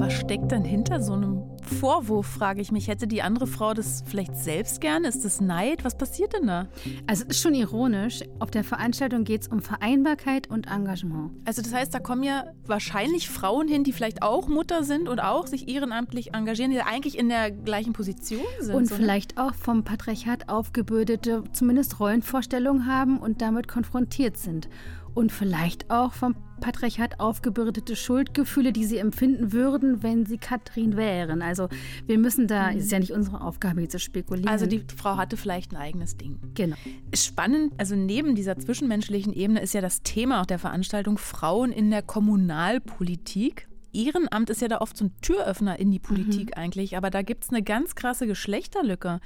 was 0.02 0.14
steckt 0.14 0.50
denn 0.50 0.64
hinter 0.64 1.00
so 1.00 1.12
einem 1.12 1.44
Vorwurf, 1.78 2.26
frage 2.26 2.60
ich 2.60 2.72
mich. 2.72 2.88
Hätte 2.88 3.06
die 3.06 3.22
andere 3.22 3.46
Frau 3.46 3.72
das 3.72 4.02
vielleicht 4.04 4.36
selbst 4.36 4.80
gern? 4.80 5.04
Ist 5.04 5.24
das 5.24 5.40
Neid? 5.40 5.84
Was 5.84 5.96
passiert 5.96 6.32
denn 6.32 6.48
da? 6.48 6.66
Also 7.06 7.22
es 7.22 7.36
ist 7.36 7.40
schon 7.40 7.54
ironisch. 7.54 8.22
Auf 8.40 8.50
der 8.50 8.64
Veranstaltung 8.64 9.22
geht 9.22 9.42
es 9.42 9.48
um 9.48 9.62
Vereinbarkeit 9.62 10.50
und 10.50 10.66
Engagement. 10.66 11.30
Also 11.44 11.62
das 11.62 11.72
heißt, 11.72 11.94
da 11.94 12.00
kommen 12.00 12.24
ja 12.24 12.46
wahrscheinlich 12.66 13.28
Frauen 13.28 13.68
hin, 13.68 13.84
die 13.84 13.92
vielleicht 13.92 14.22
auch 14.22 14.48
Mutter 14.48 14.82
sind 14.82 15.08
und 15.08 15.20
auch 15.20 15.46
sich 15.46 15.68
ehrenamtlich 15.68 16.34
engagieren, 16.34 16.72
die 16.72 16.80
eigentlich 16.80 17.16
in 17.16 17.28
der 17.28 17.52
gleichen 17.52 17.92
Position 17.92 18.42
sind. 18.58 18.74
Und 18.74 18.88
so, 18.88 18.96
ne? 18.96 19.02
vielleicht 19.02 19.38
auch 19.38 19.54
vom 19.54 19.84
Patriarchat 19.84 20.48
aufgebürdete, 20.48 21.44
zumindest 21.52 22.00
Rollenvorstellungen 22.00 22.86
haben 22.86 23.18
und 23.18 23.40
damit 23.40 23.68
konfrontiert 23.68 24.36
sind. 24.36 24.68
Und 25.14 25.30
vielleicht 25.30 25.90
auch 25.90 26.12
vom 26.12 26.34
Patriarchat 26.60 27.20
aufgebürdete 27.20 27.96
Schuldgefühle, 27.96 28.72
die 28.72 28.84
sie 28.84 28.98
empfinden 28.98 29.52
würden, 29.52 30.02
wenn 30.02 30.24
sie 30.24 30.38
Katrin 30.38 30.96
wären. 30.96 31.42
Also 31.42 31.68
wir 32.06 32.18
müssen 32.18 32.46
da, 32.46 32.70
es 32.70 32.84
ist 32.84 32.92
ja 32.92 32.98
nicht 32.98 33.10
unsere 33.10 33.40
Aufgabe, 33.40 33.80
hier 33.80 33.90
zu 33.90 33.98
spekulieren. 33.98 34.48
Also 34.48 34.66
die 34.66 34.84
Frau 34.96 35.16
hatte 35.16 35.36
vielleicht 35.36 35.72
ein 35.72 35.76
eigenes 35.76 36.16
Ding. 36.16 36.38
Genau. 36.54 36.76
Spannend, 37.14 37.74
also 37.78 37.96
neben 37.96 38.34
dieser 38.34 38.56
zwischenmenschlichen 38.58 39.32
Ebene 39.32 39.60
ist 39.60 39.74
ja 39.74 39.80
das 39.80 40.02
Thema 40.02 40.40
auch 40.40 40.46
der 40.46 40.58
Veranstaltung 40.58 41.18
Frauen 41.18 41.72
in 41.72 41.90
der 41.90 42.02
Kommunalpolitik. 42.02 43.68
Ehrenamt 43.92 44.50
ist 44.50 44.62
ja 44.62 44.68
da 44.68 44.78
oft 44.78 44.96
so 44.96 45.06
ein 45.06 45.14
Türöffner 45.20 45.78
in 45.78 45.90
die 45.90 45.98
Politik 45.98 46.56
eigentlich, 46.56 46.96
aber 46.96 47.10
da 47.10 47.22
gibt 47.22 47.44
es 47.44 47.50
eine 47.50 47.62
ganz 47.62 47.94
krasse 47.94 48.26
Geschlechterlücke. 48.26 49.20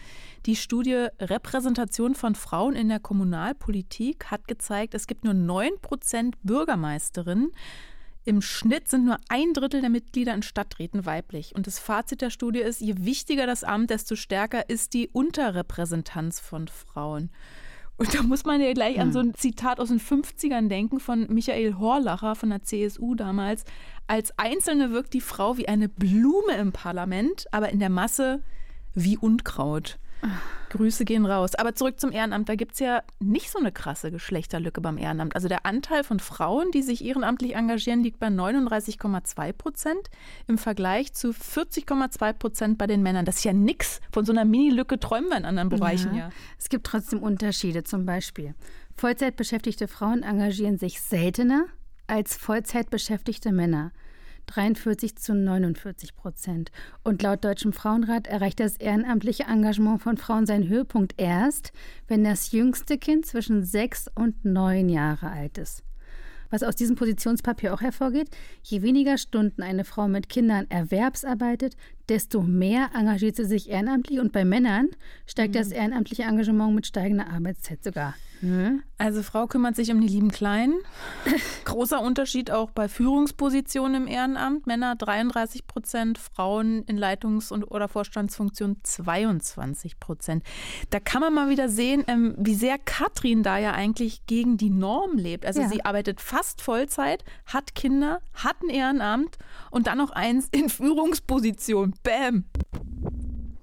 Die 0.44 0.56
Studie 0.56 1.06
Repräsentation 1.20 2.14
von 2.14 2.34
Frauen 2.34 2.74
in 2.74 2.88
der 2.88 3.00
Kommunalpolitik 3.00 4.26
hat 4.30 4.48
gezeigt, 4.48 4.94
es 4.94 5.06
gibt 5.06 5.24
nur 5.24 5.34
9% 5.34 6.34
Bürgermeisterinnen. 6.42 7.52
Im 8.24 8.42
Schnitt 8.42 8.88
sind 8.88 9.04
nur 9.04 9.18
ein 9.28 9.52
Drittel 9.52 9.80
der 9.80 9.90
Mitglieder 9.90 10.34
in 10.34 10.42
Stadträten 10.42 11.06
weiblich. 11.06 11.54
Und 11.54 11.68
das 11.68 11.78
Fazit 11.78 12.20
der 12.20 12.30
Studie 12.30 12.58
ist, 12.58 12.80
je 12.80 12.94
wichtiger 12.98 13.46
das 13.46 13.62
Amt, 13.62 13.90
desto 13.90 14.16
stärker 14.16 14.68
ist 14.68 14.94
die 14.94 15.08
Unterrepräsentanz 15.08 16.40
von 16.40 16.66
Frauen. 16.66 17.30
Und 17.98 18.14
da 18.14 18.22
muss 18.22 18.44
man 18.44 18.60
ja 18.60 18.72
gleich 18.74 19.00
an 19.00 19.12
so 19.12 19.20
ein 19.20 19.34
Zitat 19.34 19.80
aus 19.80 19.88
den 19.88 20.00
50ern 20.00 20.68
denken 20.68 21.00
von 21.00 21.26
Michael 21.28 21.78
Horlacher 21.78 22.34
von 22.34 22.50
der 22.50 22.62
CSU 22.62 23.14
damals. 23.14 23.64
Als 24.06 24.32
Einzelne 24.38 24.92
wirkt 24.92 25.14
die 25.14 25.20
Frau 25.20 25.56
wie 25.56 25.68
eine 25.68 25.88
Blume 25.88 26.56
im 26.58 26.72
Parlament, 26.72 27.46
aber 27.52 27.70
in 27.70 27.80
der 27.80 27.90
Masse 27.90 28.42
wie 28.94 29.18
Unkraut. 29.18 29.98
Grüße 30.70 31.04
gehen 31.04 31.26
raus. 31.26 31.54
Aber 31.54 31.74
zurück 31.74 32.00
zum 32.00 32.12
Ehrenamt. 32.12 32.48
Da 32.48 32.54
gibt 32.54 32.74
es 32.74 32.80
ja 32.80 33.02
nicht 33.20 33.50
so 33.50 33.58
eine 33.58 33.72
krasse 33.72 34.10
Geschlechterlücke 34.10 34.80
beim 34.80 34.98
Ehrenamt. 34.98 35.34
Also 35.34 35.48
der 35.48 35.64
Anteil 35.64 36.04
von 36.04 36.20
Frauen, 36.20 36.70
die 36.72 36.82
sich 36.82 37.04
ehrenamtlich 37.04 37.54
engagieren, 37.54 38.02
liegt 38.02 38.18
bei 38.18 38.28
39,2 38.28 39.52
Prozent 39.52 40.10
im 40.46 40.58
Vergleich 40.58 41.12
zu 41.12 41.30
40,2 41.30 42.32
Prozent 42.32 42.78
bei 42.78 42.86
den 42.86 43.02
Männern. 43.02 43.24
Das 43.24 43.36
ist 43.36 43.44
ja 43.44 43.52
nix. 43.52 44.00
Von 44.12 44.24
so 44.24 44.32
einer 44.32 44.44
Mini-Lücke 44.44 44.98
träumen 44.98 45.30
wir 45.30 45.36
in 45.36 45.44
anderen 45.44 45.68
Bereichen 45.68 46.14
ja. 46.14 46.30
Es 46.58 46.68
gibt 46.68 46.86
trotzdem 46.86 47.22
Unterschiede. 47.22 47.84
Zum 47.84 48.04
Beispiel, 48.04 48.54
Vollzeitbeschäftigte 48.96 49.88
Frauen 49.88 50.22
engagieren 50.22 50.78
sich 50.78 51.00
seltener 51.00 51.66
als 52.06 52.36
Vollzeitbeschäftigte 52.36 53.52
Männer. 53.52 53.92
43 54.46 55.16
zu 55.16 55.34
49 55.34 56.14
Prozent. 56.14 56.70
Und 57.02 57.22
laut 57.22 57.44
Deutschem 57.44 57.72
Frauenrat 57.72 58.26
erreicht 58.26 58.60
das 58.60 58.76
ehrenamtliche 58.76 59.44
Engagement 59.44 60.02
von 60.02 60.16
Frauen 60.16 60.46
seinen 60.46 60.68
Höhepunkt 60.68 61.14
erst, 61.16 61.72
wenn 62.08 62.24
das 62.24 62.52
jüngste 62.52 62.98
Kind 62.98 63.26
zwischen 63.26 63.64
sechs 63.64 64.08
und 64.14 64.44
neun 64.44 64.88
Jahre 64.88 65.30
alt 65.30 65.58
ist. 65.58 65.82
Was 66.50 66.62
aus 66.62 66.76
diesem 66.76 66.94
Positionspapier 66.94 67.74
auch 67.74 67.80
hervorgeht, 67.80 68.30
je 68.62 68.82
weniger 68.82 69.18
Stunden 69.18 69.62
eine 69.62 69.84
Frau 69.84 70.06
mit 70.06 70.28
Kindern 70.28 70.66
erwerbsarbeitet, 70.68 71.76
desto 72.08 72.42
mehr 72.42 72.90
engagiert 72.94 73.36
sie 73.36 73.44
sich 73.44 73.70
ehrenamtlich 73.70 74.20
und 74.20 74.32
bei 74.32 74.44
Männern 74.44 74.88
steigt 75.26 75.54
das 75.54 75.70
ehrenamtliche 75.70 76.22
Engagement 76.22 76.74
mit 76.74 76.86
steigender 76.86 77.28
Arbeitszeit 77.28 77.82
sogar. 77.82 78.14
Hm? 78.40 78.82
Also 78.98 79.22
Frau 79.22 79.46
kümmert 79.46 79.76
sich 79.76 79.90
um 79.90 80.00
die 80.00 80.08
lieben 80.08 80.30
Kleinen. 80.30 80.74
Großer 81.64 82.00
Unterschied 82.00 82.50
auch 82.50 82.70
bei 82.70 82.88
Führungspositionen 82.88 84.02
im 84.02 84.08
Ehrenamt. 84.08 84.66
Männer 84.66 84.94
33 84.94 85.66
Prozent, 85.66 86.18
Frauen 86.18 86.82
in 86.84 86.98
Leitungs- 86.98 87.50
und 87.50 87.64
oder 87.64 87.88
Vorstandsfunktionen 87.88 88.78
22 88.82 89.98
Prozent. 89.98 90.44
Da 90.90 91.00
kann 91.00 91.20
man 91.20 91.32
mal 91.34 91.48
wieder 91.48 91.68
sehen, 91.68 92.04
ähm, 92.08 92.34
wie 92.38 92.54
sehr 92.54 92.76
Katrin 92.78 93.42
da 93.42 93.58
ja 93.58 93.72
eigentlich 93.72 94.26
gegen 94.26 94.56
die 94.58 94.70
Norm 94.70 95.16
lebt. 95.16 95.46
Also 95.46 95.62
Ja. 95.62 95.68
sie 95.68 95.84
arbeitet 95.84 96.20
fast 96.20 96.60
Vollzeit, 96.60 97.24
hat 97.46 97.74
Kinder, 97.74 98.20
hat 98.34 98.56
ein 98.62 98.68
Ehrenamt 98.70 99.38
und 99.70 99.86
dann 99.86 99.98
noch 99.98 100.10
eins 100.10 100.48
in 100.52 100.68
Führungsposition. 100.68 101.94
Bäm. 101.96 102.44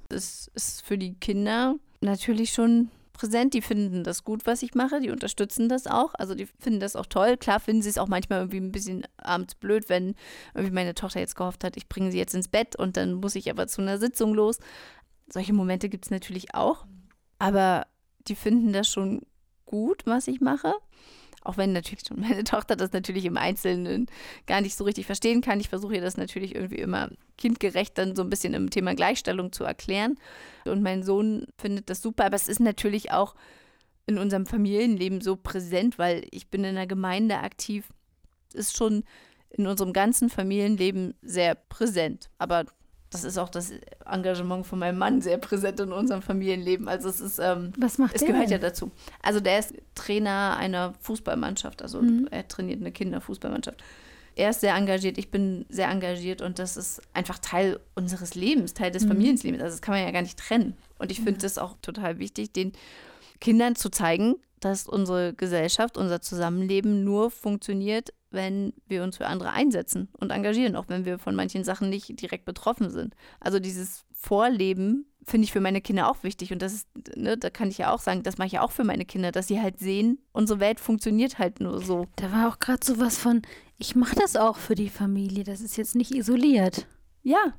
Das 0.10 0.50
ist 0.54 0.82
für 0.82 0.98
die 0.98 1.16
Kinder 1.16 1.76
natürlich 2.02 2.52
schon 2.52 2.90
präsent. 3.14 3.54
Die 3.54 3.62
finden 3.62 4.04
das 4.04 4.24
gut, 4.24 4.46
was 4.46 4.64
ich 4.64 4.76
mache. 4.76 5.00
Die 5.00 5.12
unterstützen 5.12 5.70
das 5.70 5.88
auch. 5.88 6.14
Also 6.16 6.36
die 6.36 6.46
finden 6.46 6.80
das 6.80 6.96
auch 6.96 7.06
toll. 7.06 7.38
Klar 7.38 7.60
finden 7.60 7.82
sie 7.82 7.90
es 7.90 7.98
auch 7.98 8.08
manchmal 8.08 8.40
irgendwie 8.40 8.60
ein 8.60 8.72
bisschen 8.72 9.04
abends 9.18 9.56
blöd, 9.56 9.90
wenn 9.90 10.16
irgendwie 10.54 10.74
meine 10.74 10.96
Tochter 10.96 11.20
jetzt 11.20 11.36
gehofft 11.36 11.64
hat, 11.64 11.78
ich 11.78 11.88
bringe 11.88 12.12
sie 12.12 12.18
jetzt 12.18 12.36
ins 12.36 12.48
Bett 12.48 12.76
und 12.76 12.98
dann 12.98 13.14
muss 13.14 13.36
ich 13.36 13.50
aber 13.50 13.68
zu 13.68 13.82
einer 13.82 13.98
Sitzung 13.98 14.34
los. 14.34 14.60
Solche 15.32 15.54
Momente 15.54 15.90
gibt 15.90 16.06
es 16.06 16.12
natürlich 16.12 16.54
auch. 16.54 16.86
Aber 17.40 17.88
die 18.28 18.36
finden 18.36 18.74
das 18.74 18.90
schon 18.90 19.22
gut, 19.66 20.04
was 20.06 20.28
ich 20.28 20.42
mache. 20.42 20.74
Auch 21.44 21.58
wenn 21.58 21.74
natürlich 21.74 22.04
meine 22.16 22.44
Tochter 22.44 22.76
das 22.76 22.92
natürlich 22.92 23.26
im 23.26 23.38
Einzelnen 23.38 24.08
gar 24.48 24.62
nicht 24.62 24.76
so 24.76 24.84
richtig 24.84 25.06
verstehen 25.06 25.42
kann. 25.42 25.60
Ich 25.60 25.70
versuche 25.70 25.96
ihr 25.96 26.02
das 26.02 26.18
natürlich 26.18 26.56
irgendwie 26.56 26.78
immer 26.78 27.10
kindgerecht 27.38 27.98
dann 27.98 28.16
so 28.16 28.22
ein 28.22 28.30
bisschen 28.30 28.54
im 28.54 28.70
Thema 28.70 28.96
Gleichstellung 28.96 29.52
zu 29.52 29.64
erklären. 29.64 30.18
Und 30.66 30.82
mein 30.82 31.04
Sohn 31.04 31.46
findet 31.58 31.90
das 31.90 32.02
super, 32.02 32.26
aber 32.26 32.36
es 32.36 32.48
ist 32.48 32.60
natürlich 32.60 33.12
auch 33.12 33.36
in 34.06 34.18
unserem 34.18 34.46
Familienleben 34.46 35.22
so 35.22 35.36
präsent, 35.36 35.98
weil 35.98 36.26
ich 36.32 36.48
bin 36.50 36.64
in 36.64 36.76
der 36.76 36.88
Gemeinde 36.88 37.38
aktiv. 37.40 37.88
Ist 38.54 38.78
schon 38.78 39.04
in 39.50 39.68
unserem 39.68 39.94
ganzen 39.94 40.30
Familienleben 40.30 41.16
sehr 41.22 41.56
präsent. 41.56 42.30
Aber 42.38 42.66
das 43.14 43.24
ist 43.24 43.38
auch 43.38 43.50
das 43.50 43.72
Engagement 44.06 44.66
von 44.68 44.80
meinem 44.80 44.98
Mann 44.98 45.22
sehr 45.22 45.38
präsent 45.38 45.80
in 45.80 45.92
unserem 45.92 46.22
Familienleben. 46.22 46.88
Also 46.88 47.08
es 47.10 47.22
ist, 47.22 47.40
ähm, 47.40 47.72
Was 47.78 47.98
macht 47.98 48.14
es 48.16 48.20
der 48.22 48.30
gehört 48.30 48.50
ja 48.52 48.58
denn? 48.58 48.70
dazu. 48.70 48.92
Also 49.22 49.40
der 49.40 49.60
ist 49.60 49.74
Trainer 49.96 50.58
einer 50.58 50.94
Fußballmannschaft, 51.02 51.82
also 51.82 52.02
Mhm. 52.02 52.28
er 52.32 52.48
trainiert 52.48 52.82
eine 52.82 52.92
Kinderfußballmannschaft. 52.92 53.82
Er 54.36 54.50
ist 54.50 54.62
sehr 54.62 54.74
engagiert, 54.76 55.18
ich 55.20 55.30
bin 55.30 55.66
sehr 55.70 55.90
engagiert 55.90 56.42
und 56.42 56.58
das 56.58 56.76
ist 56.76 57.02
einfach 57.14 57.38
Teil 57.40 57.80
unseres 57.96 58.34
Lebens, 58.36 58.74
Teil 58.74 58.90
Mhm. 58.90 58.94
des 58.94 59.06
Familienlebens. 59.06 59.62
Also 59.64 59.76
das 59.76 59.82
kann 59.82 59.94
man 59.96 60.04
ja 60.04 60.12
gar 60.12 60.24
nicht 60.24 60.40
trennen. 60.40 60.76
Und 60.98 61.12
ich 61.12 61.22
finde 61.22 61.40
das 61.40 61.58
auch 61.60 61.76
total 61.84 62.18
wichtig, 62.18 62.52
den 62.52 62.74
Kindern 63.40 63.76
zu 63.76 63.90
zeigen, 63.90 64.36
dass 64.60 64.88
unsere 64.88 65.34
Gesellschaft, 65.34 65.98
unser 65.98 66.22
Zusammenleben 66.22 67.04
nur 67.04 67.30
funktioniert, 67.30 68.12
wenn 68.34 68.74
wir 68.88 69.04
uns 69.04 69.18
für 69.18 69.28
andere 69.28 69.52
einsetzen 69.52 70.10
und 70.20 70.32
engagieren, 70.32 70.76
auch 70.76 70.86
wenn 70.88 71.06
wir 71.06 71.20
von 71.20 71.36
manchen 71.36 71.64
Sachen 71.64 71.90
nicht 71.90 72.22
direkt 72.22 72.46
betroffen 72.46 72.90
sind. 72.90 73.16
Also 73.40 73.60
dieses 73.60 74.06
Vorleben 74.12 75.06
finde 75.26 75.46
ich 75.46 75.52
für 75.52 75.62
meine 75.62 75.82
Kinder 75.82 76.10
auch 76.10 76.24
wichtig. 76.24 76.52
Und 76.52 76.62
das 76.62 76.74
ist, 76.74 76.88
ne, 77.16 77.38
da 77.38 77.50
kann 77.50 77.70
ich 77.70 77.78
ja 77.78 77.92
auch 77.92 78.00
sagen, 78.00 78.24
das 78.24 78.38
mache 78.38 78.48
ich 78.48 78.54
ja 78.54 78.62
auch 78.62 78.72
für 78.72 78.84
meine 78.84 79.06
Kinder, 79.06 79.32
dass 79.32 79.48
sie 79.48 79.62
halt 79.62 79.80
sehen, 79.80 80.20
unsere 80.32 80.60
Welt 80.60 80.80
funktioniert 80.80 81.40
halt 81.40 81.60
nur 81.60 81.82
so. 81.82 82.08
Da 82.16 82.32
war 82.32 82.50
auch 82.50 82.60
gerade 82.60 82.86
so 82.86 83.00
was 83.00 83.18
von, 83.18 83.42
ich 83.78 83.96
mache 83.96 84.16
das 84.16 84.36
auch 84.36 84.58
für 84.58 84.76
die 84.76 84.90
Familie, 84.90 85.44
das 85.44 85.62
ist 85.62 85.78
jetzt 85.78 85.96
nicht 85.96 86.14
isoliert. 86.14 86.88
Ja. 87.22 87.54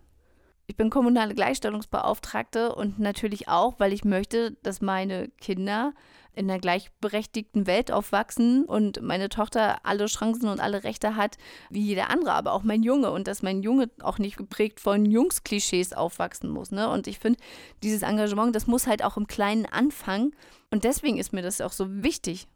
Ich 0.67 0.77
bin 0.77 0.89
kommunale 0.89 1.35
Gleichstellungsbeauftragte 1.35 2.75
und 2.75 2.99
natürlich 2.99 3.49
auch, 3.49 3.75
weil 3.79 3.93
ich 3.93 4.05
möchte, 4.05 4.53
dass 4.63 4.81
meine 4.81 5.29
Kinder 5.39 5.93
in 6.35 6.51
einer 6.51 6.61
gleichberechtigten 6.61 7.67
Welt 7.67 7.91
aufwachsen 7.91 8.65
und 8.65 9.03
meine 9.03 9.29
Tochter 9.29 9.79
alle 9.85 10.07
Chancen 10.07 10.49
und 10.49 10.61
alle 10.61 10.85
Rechte 10.85 11.17
hat, 11.17 11.37
wie 11.71 11.83
jeder 11.83 12.11
andere, 12.11 12.33
aber 12.33 12.53
auch 12.53 12.63
mein 12.63 12.83
Junge 12.83 13.11
und 13.11 13.29
dass 13.29 13.43
mein 13.43 13.63
Junge 13.63 13.91
auch 14.01 14.19
nicht 14.19 14.37
geprägt 14.37 14.81
von 14.81 15.07
Jungsklischees 15.07 15.93
aufwachsen 15.93 16.51
muss. 16.51 16.71
Ne? 16.71 16.89
Und 16.91 17.07
ich 17.07 17.19
finde, 17.19 17.39
dieses 17.83 18.03
Engagement, 18.03 18.55
das 18.55 18.67
muss 18.67 18.87
halt 18.87 19.05
auch 19.05 19.17
im 19.17 19.27
Kleinen 19.27 19.67
anfangen 19.67 20.35
und 20.71 20.83
deswegen 20.83 21.19
ist 21.19 21.33
mir 21.33 21.43
das 21.43 21.61
auch 21.61 21.73
so 21.73 22.03
wichtig. 22.03 22.49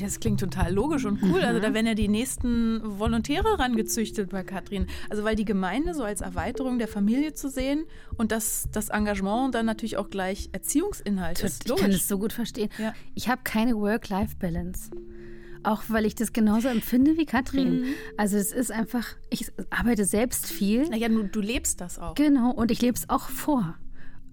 Das 0.00 0.20
klingt 0.20 0.40
total 0.40 0.72
logisch 0.72 1.04
und 1.04 1.22
cool. 1.22 1.40
Also 1.42 1.60
da 1.60 1.74
werden 1.74 1.86
ja 1.86 1.94
die 1.94 2.08
nächsten 2.08 2.80
Volontäre 2.82 3.58
rangezüchtet 3.58 4.30
bei 4.30 4.42
Katrin. 4.42 4.86
Also 5.08 5.24
weil 5.24 5.36
die 5.36 5.44
Gemeinde 5.44 5.94
so 5.94 6.02
als 6.02 6.20
Erweiterung 6.20 6.78
der 6.78 6.88
Familie 6.88 7.32
zu 7.34 7.48
sehen 7.48 7.84
und 8.16 8.32
das, 8.32 8.68
das 8.72 8.88
Engagement 8.88 9.54
dann 9.54 9.66
natürlich 9.66 9.96
auch 9.96 10.10
gleich 10.10 10.48
Erziehungsinhalt 10.52 11.42
ist. 11.42 11.68
Ich 11.68 11.76
kann 11.76 11.90
es 11.90 12.08
so 12.08 12.18
gut 12.18 12.32
verstehen. 12.32 12.70
Ja. 12.78 12.94
Ich 13.14 13.28
habe 13.28 13.42
keine 13.44 13.76
Work-Life-Balance. 13.76 14.90
Auch 15.62 15.82
weil 15.88 16.06
ich 16.06 16.14
das 16.14 16.32
genauso 16.32 16.68
empfinde 16.68 17.18
wie 17.18 17.26
Katrin. 17.26 17.84
Also 18.16 18.38
es 18.38 18.52
ist 18.52 18.72
einfach, 18.72 19.16
ich 19.28 19.52
arbeite 19.68 20.06
selbst 20.06 20.46
viel. 20.46 20.88
Naja, 20.88 21.08
du, 21.08 21.24
du 21.24 21.40
lebst 21.40 21.80
das 21.80 21.98
auch. 21.98 22.14
Genau, 22.14 22.50
und 22.50 22.70
ich 22.70 22.80
lebe 22.80 22.96
es 22.96 23.10
auch 23.10 23.28
vor. 23.28 23.76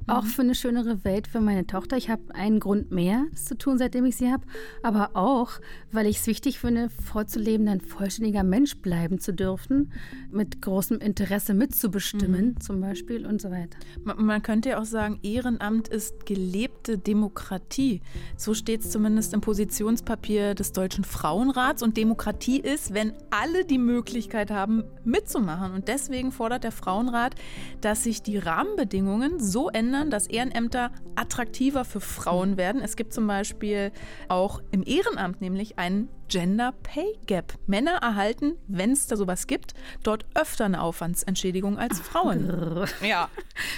Auch 0.07 0.25
für 0.25 0.41
eine 0.41 0.55
schönere 0.55 1.03
Welt 1.03 1.27
für 1.27 1.41
meine 1.41 1.67
Tochter. 1.67 1.97
Ich 1.97 2.09
habe 2.09 2.33
einen 2.33 2.59
Grund 2.59 2.91
mehr, 2.91 3.25
das 3.31 3.45
zu 3.45 3.57
tun, 3.57 3.77
seitdem 3.77 4.05
ich 4.05 4.15
sie 4.15 4.31
habe, 4.31 4.45
aber 4.81 5.11
auch, 5.15 5.51
weil 5.91 6.07
ich 6.07 6.17
es 6.17 6.27
wichtig 6.27 6.59
finde, 6.59 6.89
vorzuleben, 6.89 7.67
ein 7.67 7.81
vollständiger 7.81 8.43
Mensch 8.43 8.77
bleiben 8.77 9.19
zu 9.19 9.33
dürfen, 9.33 9.91
mit 10.31 10.61
großem 10.61 10.99
Interesse 10.99 11.53
mitzubestimmen, 11.53 12.45
mhm. 12.49 12.59
zum 12.61 12.79
Beispiel 12.79 13.25
und 13.25 13.41
so 13.41 13.51
weiter. 13.51 13.77
Man, 14.03 14.25
man 14.25 14.41
könnte 14.41 14.69
ja 14.69 14.79
auch 14.79 14.85
sagen, 14.85 15.19
Ehrenamt 15.23 15.89
ist 15.89 16.25
gelebte 16.25 16.97
Demokratie. 16.97 18.01
So 18.37 18.53
steht 18.53 18.81
es 18.81 18.91
zumindest 18.91 19.33
im 19.33 19.41
Positionspapier 19.41 20.55
des 20.55 20.71
Deutschen 20.71 21.03
Frauenrats. 21.03 21.83
Und 21.83 21.97
Demokratie 21.97 22.59
ist, 22.59 22.93
wenn 22.93 23.13
alle 23.29 23.65
die 23.65 23.77
Möglichkeit 23.77 24.51
haben, 24.51 24.83
mitzumachen. 25.03 25.73
Und 25.73 25.87
deswegen 25.87 26.31
fordert 26.31 26.63
der 26.63 26.71
Frauenrat, 26.71 27.35
dass 27.81 28.03
sich 28.03 28.21
die 28.21 28.37
Rahmenbedingungen 28.37 29.39
so 29.39 29.69
ändern, 29.69 29.96
dass 30.05 30.27
Ehrenämter 30.27 30.91
attraktiver 31.15 31.85
für 31.85 31.99
Frauen 31.99 32.57
werden. 32.57 32.81
Es 32.81 32.95
gibt 32.95 33.13
zum 33.13 33.27
Beispiel 33.27 33.91
auch 34.29 34.61
im 34.71 34.83
Ehrenamt 34.85 35.41
nämlich 35.41 35.77
einen 35.79 36.09
Gender 36.27 36.73
Pay 36.83 37.17
Gap. 37.25 37.53
Männer 37.67 37.97
erhalten, 38.01 38.55
wenn 38.67 38.91
es 38.91 39.07
da 39.07 39.15
sowas 39.15 39.47
gibt, 39.47 39.73
dort 40.03 40.25
öfter 40.35 40.65
eine 40.65 40.81
Aufwandsentschädigung 40.81 41.77
als 41.77 41.99
Frauen. 41.99 42.85
ja. 43.01 43.29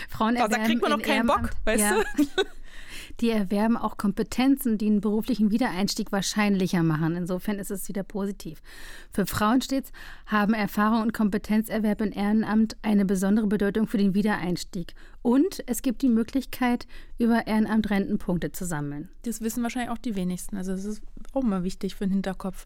Frauen 0.09 0.35
da 0.35 0.47
kriegt 0.47 0.81
man 0.81 0.91
noch 0.91 1.01
keinen 1.01 1.27
Bock, 1.27 1.51
weißt 1.65 1.83
ja. 1.83 2.03
du? 2.17 2.25
Die 3.21 3.31
erwerben 3.31 3.75
auch 3.75 3.97
Kompetenzen, 3.97 4.77
die 4.77 4.87
einen 4.87 5.01
beruflichen 5.01 5.51
Wiedereinstieg 5.51 6.11
wahrscheinlicher 6.11 6.83
machen. 6.83 7.15
Insofern 7.15 7.59
ist 7.59 7.71
es 7.71 7.87
wieder 7.89 8.03
positiv. 8.03 8.61
Für 9.11 9.25
Frauen 9.25 9.61
stets 9.61 9.91
haben 10.25 10.53
Erfahrung 10.53 11.01
und 11.01 11.13
Kompetenzerwerb 11.13 12.01
in 12.01 12.11
Ehrenamt 12.13 12.77
eine 12.81 13.05
besondere 13.05 13.47
Bedeutung 13.47 13.87
für 13.87 13.97
den 13.97 14.13
Wiedereinstieg. 14.13 14.93
Und 15.21 15.61
es 15.65 15.81
gibt 15.81 16.01
die 16.01 16.09
Möglichkeit, 16.09 16.87
über 17.17 17.45
Ehrenamt 17.45 17.89
Rentenpunkte 17.89 18.51
zu 18.53 18.65
sammeln. 18.65 19.09
Das 19.23 19.41
wissen 19.41 19.63
wahrscheinlich 19.63 19.91
auch 19.91 19.97
die 19.97 20.15
wenigsten. 20.15 20.55
Also 20.55 20.71
das 20.71 20.85
ist 20.85 21.01
auch 21.33 21.43
mal 21.43 21.63
wichtig 21.63 21.95
für 21.95 22.05
den 22.05 22.13
Hinterkopf. 22.13 22.65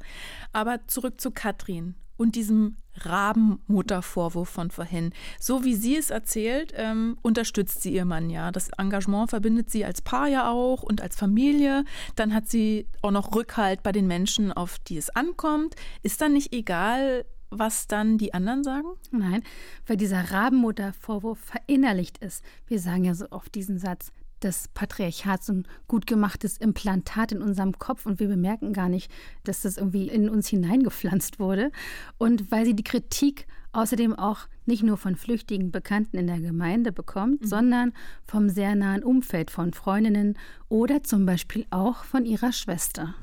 Aber 0.52 0.86
zurück 0.88 1.20
zu 1.20 1.32
Katrin 1.32 1.96
und 2.16 2.36
diesem 2.36 2.76
Rabenmuttervorwurf 3.02 4.50
von 4.50 4.72
vorhin. 4.72 5.12
So 5.40 5.64
wie 5.64 5.76
sie 5.76 5.98
es 5.98 6.10
erzählt, 6.10 6.74
ähm, 6.76 7.18
unterstützt 7.22 7.82
sie 7.82 7.94
ihr 7.94 8.06
Mann 8.06 8.30
ja. 8.30 8.52
Das 8.52 8.70
Engagement 8.78 9.30
verbindet 9.30 9.70
sie 9.70 9.86
als 9.86 10.02
Paar 10.02 10.28
ja 10.28 10.50
auch 10.50 10.84
und 10.84 11.02
als 11.02 11.16
Familie. 11.16 11.86
Dann 12.16 12.34
hat 12.34 12.48
sie 12.50 12.88
auch 13.02 13.12
noch 13.12 13.36
Rückhalt 13.36 13.84
bei 13.84 13.92
den 13.92 14.08
Menschen, 14.08 14.52
auf 14.52 14.80
die 14.80 14.98
es 14.98 15.10
ankommt. 15.10 15.76
Ist 16.02 16.22
dann 16.22 16.34
nicht 16.34 16.54
egal, 16.54 17.26
was 17.50 17.88
dann 17.88 18.18
die 18.18 18.34
anderen 18.34 18.64
sagen? 18.64 18.88
Nein, 19.12 19.44
weil 19.86 19.98
dieser 19.98 20.32
Rabenmuttervorwurf 20.32 21.40
verinnerlicht 21.40 22.18
ist. 22.20 22.44
Wir 22.68 22.80
sagen 22.80 23.04
ja 23.04 23.14
so 23.14 23.28
oft 23.30 23.54
diesen 23.56 23.78
Satz, 23.78 24.12
das 24.44 24.68
Patriarchat 24.70 25.44
so 25.44 25.54
ein 25.54 25.68
gut 25.88 26.08
gemachtes 26.08 26.58
Implantat 26.58 27.32
in 27.32 27.42
unserem 27.42 27.78
Kopf 27.78 28.06
und 28.06 28.20
wir 28.20 28.28
bemerken 28.28 28.74
gar 28.74 28.90
nicht, 28.90 29.12
dass 29.44 29.62
das 29.62 29.78
irgendwie 29.78 30.08
in 30.08 30.30
uns 30.30 30.48
hineingepflanzt 30.48 31.40
wurde. 31.40 31.72
Und 32.18 32.52
weil 32.52 32.66
sie 32.66 32.76
die 32.76 32.84
Kritik 32.84 33.48
außerdem 33.72 34.14
auch 34.16 34.42
nicht 34.66 34.84
nur 34.84 34.98
von 34.98 35.16
flüchtigen 35.16 35.72
Bekannten 35.72 36.18
in 36.18 36.28
der 36.28 36.40
Gemeinde 36.40 36.92
bekommt, 36.92 37.42
mhm. 37.42 37.48
sondern 37.48 37.94
vom 38.24 38.50
sehr 38.50 38.76
nahen 38.76 39.04
Umfeld 39.04 39.52
von 39.52 39.74
Freundinnen 39.74 40.38
oder 40.70 41.04
zum 41.04 41.26
Beispiel 41.26 41.66
auch 41.72 42.04
von 42.04 42.26
ihrer 42.26 42.52
Schwester 42.52 43.16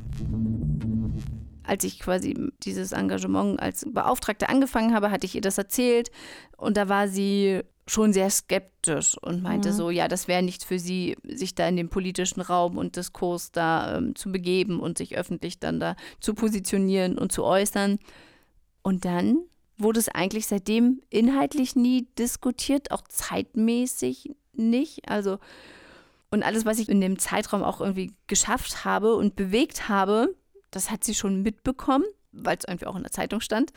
als 1.71 1.85
ich 1.85 2.01
quasi 2.01 2.51
dieses 2.65 2.91
Engagement 2.91 3.61
als 3.61 3.87
Beauftragte 3.89 4.49
angefangen 4.49 4.93
habe, 4.93 5.13
hatte 5.13 5.25
ich 5.25 5.37
ihr 5.37 5.41
das 5.41 5.57
erzählt 5.57 6.11
und 6.57 6.77
da 6.77 6.89
war 6.89 7.07
sie 7.07 7.63
schon 7.87 8.13
sehr 8.13 8.31
skeptisch 8.31 9.17
und 9.19 9.43
meinte 9.43 9.71
mhm. 9.71 9.75
so, 9.75 9.91
ja, 9.91 10.07
das 10.07 10.29
wäre 10.29 10.43
nichts 10.43 10.65
für 10.65 10.79
sie, 10.79 11.17
sich 11.25 11.55
da 11.55 11.69
in 11.69 11.77
den 11.77 11.89
politischen 11.89 12.41
Raum 12.41 12.79
und 12.79 12.97
Diskurs 12.97 13.51
da 13.53 13.97
ähm, 13.97 14.15
zu 14.15 14.31
begeben 14.31 14.81
und 14.81 14.99
sich 14.99 15.17
öffentlich 15.17 15.59
dann 15.59 15.81
da 15.81 15.97
zu 16.21 16.35
positionieren 16.35 17.19
und 17.19 17.33
zu 17.33 17.45
äußern. 17.45 17.99
Und 18.83 19.05
dann 19.05 19.39
wurde 19.77 19.99
es 19.99 20.09
eigentlich 20.09 20.47
seitdem 20.47 21.03
inhaltlich 21.11 21.75
nie 21.75 22.07
diskutiert, 22.19 22.91
auch 22.93 23.03
zeitmäßig 23.09 24.31
nicht. 24.53 25.09
Also 25.09 25.39
und 26.31 26.45
alles, 26.45 26.65
was 26.65 26.79
ich 26.79 26.89
in 26.89 27.01
dem 27.01 27.19
Zeitraum 27.19 27.63
auch 27.63 27.81
irgendwie 27.81 28.15
geschafft 28.29 28.85
habe 28.85 29.17
und 29.17 29.35
bewegt 29.35 29.89
habe, 29.89 30.35
das 30.71 30.91
hat 30.91 31.03
sie 31.03 31.15
schon 31.15 31.43
mitbekommen, 31.43 32.05
weil 32.31 32.57
es 32.57 32.65
irgendwie 32.69 32.87
auch 32.87 32.95
in 32.95 33.03
der 33.03 33.11
Zeitung 33.11 33.41
stand. 33.41 33.73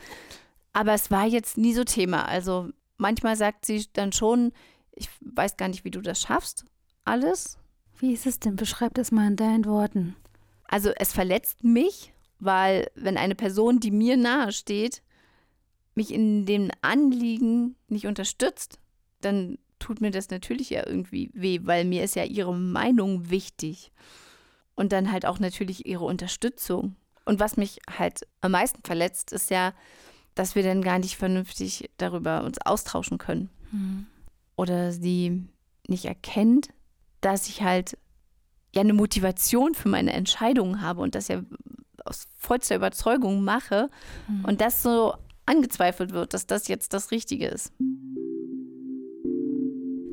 Aber 0.72 0.92
es 0.92 1.10
war 1.10 1.26
jetzt 1.26 1.58
nie 1.58 1.74
so 1.74 1.82
Thema. 1.82 2.26
Also 2.26 2.70
manchmal 2.96 3.36
sagt 3.36 3.66
sie 3.66 3.86
dann 3.92 4.12
schon, 4.12 4.52
ich 4.92 5.08
weiß 5.20 5.56
gar 5.56 5.68
nicht, 5.68 5.84
wie 5.84 5.90
du 5.90 6.00
das 6.00 6.20
schaffst, 6.20 6.64
alles. 7.04 7.58
Wie 7.98 8.12
ist 8.12 8.26
es 8.26 8.40
denn? 8.40 8.56
Beschreib 8.56 8.94
das 8.94 9.12
mal 9.12 9.28
in 9.28 9.36
deinen 9.36 9.64
Worten. 9.64 10.16
Also 10.64 10.90
es 10.96 11.12
verletzt 11.12 11.62
mich, 11.64 12.12
weil 12.38 12.90
wenn 12.94 13.16
eine 13.16 13.34
Person, 13.34 13.80
die 13.80 13.90
mir 13.90 14.16
nahe 14.16 14.52
steht, 14.52 15.02
mich 15.94 16.12
in 16.12 16.46
dem 16.46 16.70
Anliegen 16.82 17.76
nicht 17.88 18.06
unterstützt, 18.06 18.78
dann 19.20 19.58
tut 19.78 20.00
mir 20.00 20.10
das 20.10 20.30
natürlich 20.30 20.70
ja 20.70 20.86
irgendwie 20.86 21.30
weh, 21.34 21.60
weil 21.62 21.84
mir 21.84 22.02
ist 22.02 22.16
ja 22.16 22.24
ihre 22.24 22.54
Meinung 22.54 23.30
wichtig. 23.30 23.92
Und 24.74 24.92
dann 24.92 25.12
halt 25.12 25.24
auch 25.24 25.38
natürlich 25.38 25.86
ihre 25.86 26.04
Unterstützung. 26.04 26.96
Und 27.24 27.38
was 27.38 27.56
mich 27.56 27.78
halt 27.88 28.26
am 28.40 28.52
meisten 28.52 28.82
verletzt, 28.82 29.32
ist 29.32 29.50
ja, 29.50 29.72
dass 30.34 30.54
wir 30.54 30.62
dann 30.62 30.82
gar 30.82 30.98
nicht 30.98 31.16
vernünftig 31.16 31.90
darüber 31.96 32.44
uns 32.44 32.58
austauschen 32.64 33.18
können. 33.18 33.50
Mhm. 33.70 34.06
Oder 34.56 34.92
sie 34.92 35.44
nicht 35.88 36.04
erkennt, 36.04 36.68
dass 37.20 37.48
ich 37.48 37.62
halt 37.62 37.96
ja 38.74 38.80
eine 38.80 38.92
Motivation 38.92 39.74
für 39.74 39.88
meine 39.88 40.12
Entscheidungen 40.12 40.80
habe 40.80 41.00
und 41.00 41.14
das 41.14 41.28
ja 41.28 41.42
aus 42.04 42.26
vollster 42.36 42.76
Überzeugung 42.76 43.44
mache 43.44 43.88
mhm. 44.28 44.44
und 44.44 44.60
das 44.60 44.82
so 44.82 45.14
angezweifelt 45.46 46.12
wird, 46.12 46.34
dass 46.34 46.46
das 46.46 46.68
jetzt 46.68 46.92
das 46.92 47.10
Richtige 47.10 47.46
ist. 47.46 47.72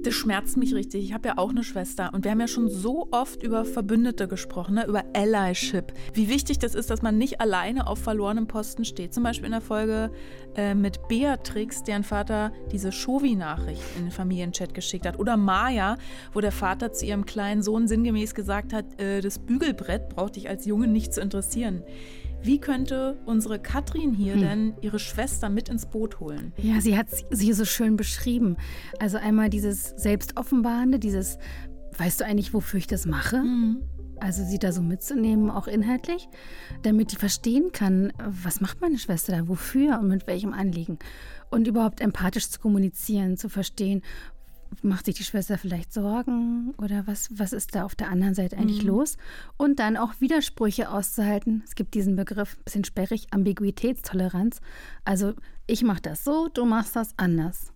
Das 0.04 0.16
schmerzt 0.16 0.58
mich 0.58 0.74
richtig. 0.74 1.04
Ich 1.04 1.14
habe 1.14 1.28
ja 1.28 1.38
auch 1.38 1.52
eine 1.52 1.64
Schwester 1.64 2.12
und 2.14 2.24
wir 2.24 2.32
haben 2.32 2.40
ja 2.40 2.48
schon 2.48 2.70
so 2.70 3.08
oft 3.12 3.44
über 3.44 3.66
Verbündete 3.66 4.28
gesprochen, 4.28 4.76
ne? 4.76 4.88
über 4.88 5.04
Allyship. 5.14 5.94
Wie 6.14 6.28
wichtig 6.28 6.58
das 6.58 6.74
ist, 6.74 6.90
dass 6.90 7.04
man 7.04 7.20
nicht 7.20 7.40
alleine 7.40 7.86
auf 7.86 8.00
verlorenem 8.00 8.48
Posten 8.48 8.84
steht. 8.84 9.14
Zum 9.14 9.24
Beispiel 9.24 9.46
in 9.46 9.52
der 9.52 9.62
Folge 9.62 10.12
äh, 10.56 10.74
mit 10.74 11.08
Beatrix, 11.08 11.84
deren 11.84 12.04
Vater 12.04 12.52
diese 12.72 12.92
Shovi-Nachricht 12.92 13.84
in 13.98 14.06
den 14.06 14.12
Familienchat 14.12 14.74
geschickt 14.74 15.06
hat. 15.06 15.20
Oder 15.20 15.38
Maya, 15.38 15.98
wo 16.34 16.42
der 16.42 16.52
Vater 16.52 16.92
zu 16.94 17.06
ihrem 17.06 17.26
kleinen 17.26 17.62
Sohn 17.62 17.88
sinngemäß 17.88 18.34
gesagt 18.34 18.74
hat, 18.74 19.00
äh, 19.00 19.22
das 19.22 19.38
Bügelbrett 19.38 20.10
braucht 20.10 20.36
dich 20.36 20.50
als 20.50 20.66
Junge 20.66 20.88
nicht 20.88 21.14
zu 21.14 21.22
interessieren. 21.22 21.84
Wie 22.44 22.60
könnte 22.60 23.18
unsere 23.26 23.60
Katrin 23.60 24.14
hier 24.14 24.34
hm. 24.34 24.42
denn 24.42 24.74
ihre 24.82 25.00
Schwester 25.00 25.50
mit 25.50 25.70
ins 25.70 25.86
Boot 25.86 26.20
holen? 26.20 26.54
Ja, 26.58 26.82
sie 26.82 26.98
hat 26.98 27.08
sie 27.30 27.54
so 27.54 27.66
schön 27.66 27.96
beschrieben. 27.96 28.58
Also 29.00 29.18
einmal 29.18 29.50
dieses 29.50 29.90
Selbstoffenbarende, 29.98 30.98
dieses, 30.98 31.38
weißt 31.98 32.22
du 32.22 32.26
eigentlich, 32.26 32.54
wofür 32.54 32.80
ich 32.80 32.88
das 32.88 33.06
mache? 33.06 33.38
Mhm. 33.38 33.84
Also 34.20 34.44
sie 34.44 34.60
da 34.60 34.72
so 34.72 34.84
mitzunehmen, 34.84 35.50
auch 35.50 35.68
inhaltlich, 35.68 36.30
damit 36.84 37.12
die 37.12 37.16
verstehen 37.16 37.72
kann, 37.72 38.14
was 38.20 38.62
macht 38.62 38.80
meine 38.80 39.00
Schwester 39.00 39.36
da, 39.36 39.48
wofür 39.48 40.00
und 40.00 40.10
mit 40.10 40.28
welchem 40.28 40.54
Anliegen. 40.54 41.00
Und 41.50 41.68
überhaupt 41.68 42.02
empathisch 42.02 42.48
zu 42.50 42.60
kommunizieren, 42.60 43.36
zu 43.36 43.50
verstehen, 43.50 44.04
macht 44.82 45.06
sich 45.06 45.16
die 45.16 45.24
Schwester 45.24 45.58
vielleicht 45.58 45.94
Sorgen 45.94 46.74
oder 46.78 47.06
was, 47.08 47.30
was 47.32 47.54
ist 47.54 47.76
da 47.76 47.84
auf 47.84 47.96
der 47.96 48.10
anderen 48.10 48.34
Seite 48.34 48.58
eigentlich 48.58 48.84
mhm. 48.84 48.90
los? 48.90 49.18
Und 49.58 49.80
dann 49.80 49.98
auch 49.98 50.14
Widersprüche 50.20 50.90
auszuhalten. 50.90 51.64
Es 51.66 51.76
gibt 51.76 51.94
diesen 51.94 52.16
Begriff, 52.16 52.58
ein 52.58 52.64
bisschen 52.64 52.84
sperrig, 52.86 53.28
Ambiguitätstoleranz. 53.32 54.62
Also 55.06 55.34
ich 55.68 55.84
mache 55.84 56.02
das 56.02 56.24
so, 56.24 56.48
du 56.48 56.66
machst 56.66 56.96
das 56.96 57.14
anders. 57.18 57.74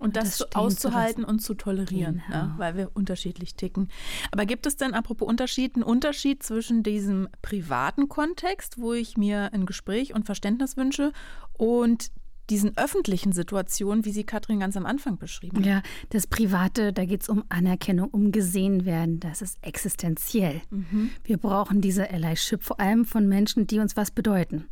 Und 0.00 0.16
das, 0.16 0.38
das 0.38 0.56
auszuhalten 0.56 1.24
und 1.24 1.40
zu 1.40 1.52
tolerieren, 1.52 2.22
genau. 2.26 2.38
ja, 2.38 2.54
weil 2.56 2.74
wir 2.74 2.90
unterschiedlich 2.94 3.54
ticken. 3.54 3.90
Aber 4.30 4.46
gibt 4.46 4.64
es 4.64 4.78
denn, 4.78 4.94
apropos 4.94 5.28
Unterschied, 5.28 5.74
einen 5.74 5.82
Unterschied 5.82 6.42
zwischen 6.42 6.82
diesem 6.82 7.28
privaten 7.42 8.08
Kontext, 8.08 8.80
wo 8.80 8.94
ich 8.94 9.18
mir 9.18 9.52
ein 9.52 9.66
Gespräch 9.66 10.14
und 10.14 10.24
Verständnis 10.24 10.78
wünsche, 10.78 11.12
und 11.52 12.10
diesen 12.50 12.76
öffentlichen 12.76 13.32
Situationen, 13.32 14.04
wie 14.04 14.12
sie 14.12 14.24
Katrin 14.24 14.60
ganz 14.60 14.76
am 14.76 14.86
Anfang 14.86 15.18
beschrieben 15.18 15.58
hat. 15.58 15.66
Ja, 15.66 15.82
das 16.10 16.26
Private, 16.26 16.92
da 16.92 17.04
geht 17.04 17.22
es 17.22 17.28
um 17.28 17.44
Anerkennung, 17.48 18.08
um 18.10 18.32
gesehen 18.32 18.84
werden. 18.84 19.20
Das 19.20 19.40
ist 19.40 19.58
existenziell. 19.62 20.60
Mhm. 20.70 21.10
Wir 21.24 21.38
brauchen 21.38 21.80
diese 21.80 22.10
Allyship 22.10 22.62
vor 22.62 22.80
allem 22.80 23.04
von 23.04 23.28
Menschen, 23.28 23.66
die 23.66 23.78
uns 23.78 23.96
was 23.96 24.10
bedeuten. 24.10 24.66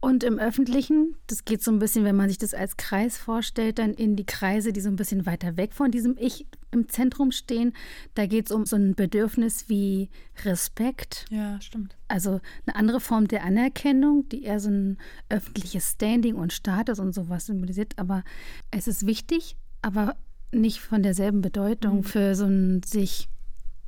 Und 0.00 0.22
im 0.22 0.38
Öffentlichen, 0.38 1.16
das 1.26 1.44
geht 1.44 1.60
so 1.62 1.72
ein 1.72 1.80
bisschen, 1.80 2.04
wenn 2.04 2.14
man 2.14 2.28
sich 2.28 2.38
das 2.38 2.54
als 2.54 2.76
Kreis 2.76 3.18
vorstellt, 3.18 3.80
dann 3.80 3.94
in 3.94 4.14
die 4.14 4.24
Kreise, 4.26 4.72
die 4.72 4.80
so 4.80 4.88
ein 4.88 4.94
bisschen 4.94 5.26
weiter 5.26 5.56
weg 5.56 5.72
von 5.74 5.90
diesem 5.90 6.16
Ich 6.18 6.46
im 6.70 6.88
Zentrum 6.88 7.32
stehen. 7.32 7.72
Da 8.14 8.26
geht 8.26 8.46
es 8.46 8.52
um 8.52 8.64
so 8.64 8.76
ein 8.76 8.94
Bedürfnis 8.94 9.68
wie 9.68 10.08
Respekt. 10.44 11.24
Ja, 11.30 11.60
stimmt. 11.60 11.96
Also 12.06 12.40
eine 12.66 12.76
andere 12.76 13.00
Form 13.00 13.26
der 13.26 13.42
Anerkennung, 13.42 14.28
die 14.28 14.44
eher 14.44 14.60
so 14.60 14.70
ein 14.70 14.98
öffentliches 15.30 15.92
Standing 15.92 16.36
und 16.36 16.52
Status 16.52 17.00
und 17.00 17.12
sowas 17.12 17.46
symbolisiert. 17.46 17.94
Aber 17.96 18.22
es 18.70 18.86
ist 18.86 19.04
wichtig, 19.04 19.56
aber 19.82 20.14
nicht 20.52 20.78
von 20.80 21.02
derselben 21.02 21.40
Bedeutung 21.40 21.98
Mhm. 21.98 22.04
für 22.04 22.34
so 22.36 22.44
ein 22.44 22.82
sich 22.84 23.28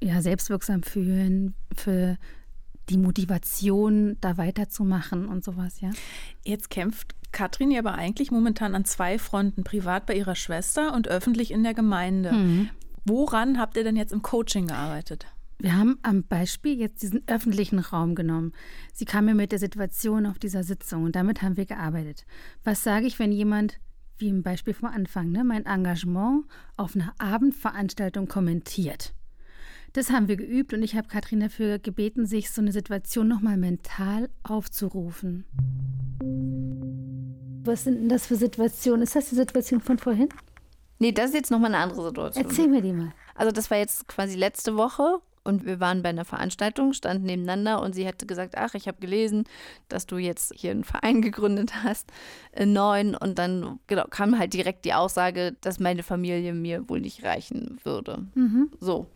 ja, 0.03 0.21
selbstwirksam 0.23 0.83
fühlen, 0.83 1.55
für 1.77 2.17
die 2.91 2.99
Motivation, 2.99 4.17
da 4.21 4.37
weiterzumachen 4.37 5.29
und 5.29 5.45
sowas, 5.45 5.81
ja. 5.81 5.91
Jetzt 6.45 6.71
kämpft 6.71 7.15
Katrin 7.33 7.71
ja 7.71 7.79
aber 7.79 7.95
eigentlich 7.95 8.31
momentan 8.31 8.75
an 8.75 8.85
zwei 8.85 9.19
Fronten, 9.19 9.65
privat 9.65 10.07
bei 10.07 10.15
ihrer 10.15 10.35
Schwester 10.35 10.95
und 10.95 11.09
öffentlich 11.09 11.53
in 11.53 11.63
der 11.63 11.75
Gemeinde. 11.75 12.33
Mhm. 12.33 12.71
Woran 13.05 13.59
habt 13.59 13.77
ihr 13.77 13.85
denn 13.85 13.97
jetzt 13.97 14.13
im 14.13 14.23
Coaching 14.23 14.67
gearbeitet? 14.67 15.27
Wir 15.59 15.77
haben 15.77 15.99
am 16.03 16.25
Beispiel 16.25 16.79
jetzt 16.79 17.03
diesen 17.03 17.23
öffentlichen 17.29 17.79
Raum 17.79 18.15
genommen. 18.15 18.53
Sie 18.95 19.05
kam 19.05 19.27
mir 19.27 19.35
mit 19.35 19.53
der 19.53 19.59
Situation 19.59 20.27
auf 20.27 20.39
dieser 20.39 20.65
Sitzung 20.65 21.05
und 21.05 21.15
damit 21.15 21.43
haben 21.43 21.57
wir 21.57 21.67
gearbeitet. 21.67 22.25
Was 22.65 22.83
sage 22.83 23.07
ich, 23.07 23.19
wenn 23.19 23.31
jemand, 23.31 23.79
wie 24.17 24.29
im 24.29 24.43
Beispiel 24.43 24.73
vom 24.73 24.89
Anfang, 24.89 25.31
ne, 25.31 25.45
mein 25.45 25.67
Engagement 25.67 26.47
auf 26.77 26.95
einer 26.95 27.15
Abendveranstaltung 27.19 28.27
kommentiert? 28.27 29.13
Das 29.93 30.11
haben 30.11 30.29
wir 30.29 30.37
geübt 30.37 30.73
und 30.73 30.83
ich 30.83 30.95
habe 30.95 31.09
Katrin 31.09 31.41
dafür 31.41 31.79
gebeten, 31.81 32.25
sich 32.25 32.51
so 32.51 32.61
eine 32.61 32.71
Situation 32.71 33.27
nochmal 33.27 33.57
mental 33.57 34.29
aufzurufen. 34.45 35.45
Was 37.65 37.85
sind 37.85 37.97
denn 37.97 38.09
das 38.09 38.27
für 38.27 38.37
Situationen? 38.37 39.03
Ist 39.03 39.17
das 39.17 39.31
die 39.31 39.35
Situation 39.35 39.81
von 39.81 39.99
vorhin? 39.99 40.29
Nee, 41.01 41.13
das 41.13 41.31
ist 41.31 41.35
jetzt 41.35 41.51
nochmal 41.51 41.75
eine 41.75 41.83
andere 41.83 42.05
Situation. 42.05 42.45
Erzähl 42.45 42.69
mir 42.69 42.83
die 42.83 42.93
mal. 42.93 43.13
Also 43.35 43.51
das 43.51 43.71
war 43.71 43.79
jetzt 43.79 44.07
quasi 44.07 44.37
letzte 44.37 44.77
Woche 44.77 45.21
und 45.43 45.65
wir 45.65 45.81
waren 45.81 46.03
bei 46.03 46.11
einer 46.11 46.25
Veranstaltung, 46.25 46.93
standen 46.93 47.27
nebeneinander 47.27 47.83
und 47.83 47.95
sie 47.95 48.07
hatte 48.07 48.27
gesagt, 48.27 48.55
ach, 48.57 48.75
ich 48.75 48.87
habe 48.87 49.01
gelesen, 49.01 49.45
dass 49.89 50.07
du 50.07 50.19
jetzt 50.19 50.53
hier 50.55 50.71
einen 50.71 50.85
Verein 50.85 51.23
gegründet 51.23 51.83
hast, 51.83 52.13
einen 52.55 52.75
neuen 52.75 53.17
und 53.17 53.39
dann 53.39 53.81
genau, 53.89 54.05
kam 54.09 54.39
halt 54.39 54.53
direkt 54.53 54.85
die 54.85 54.95
Aussage, 54.95 55.57
dass 55.63 55.81
meine 55.81 56.03
Familie 56.05 56.53
mir 56.53 56.89
wohl 56.89 57.01
nicht 57.01 57.25
reichen 57.25 57.79
würde. 57.83 58.27
So, 58.79 59.07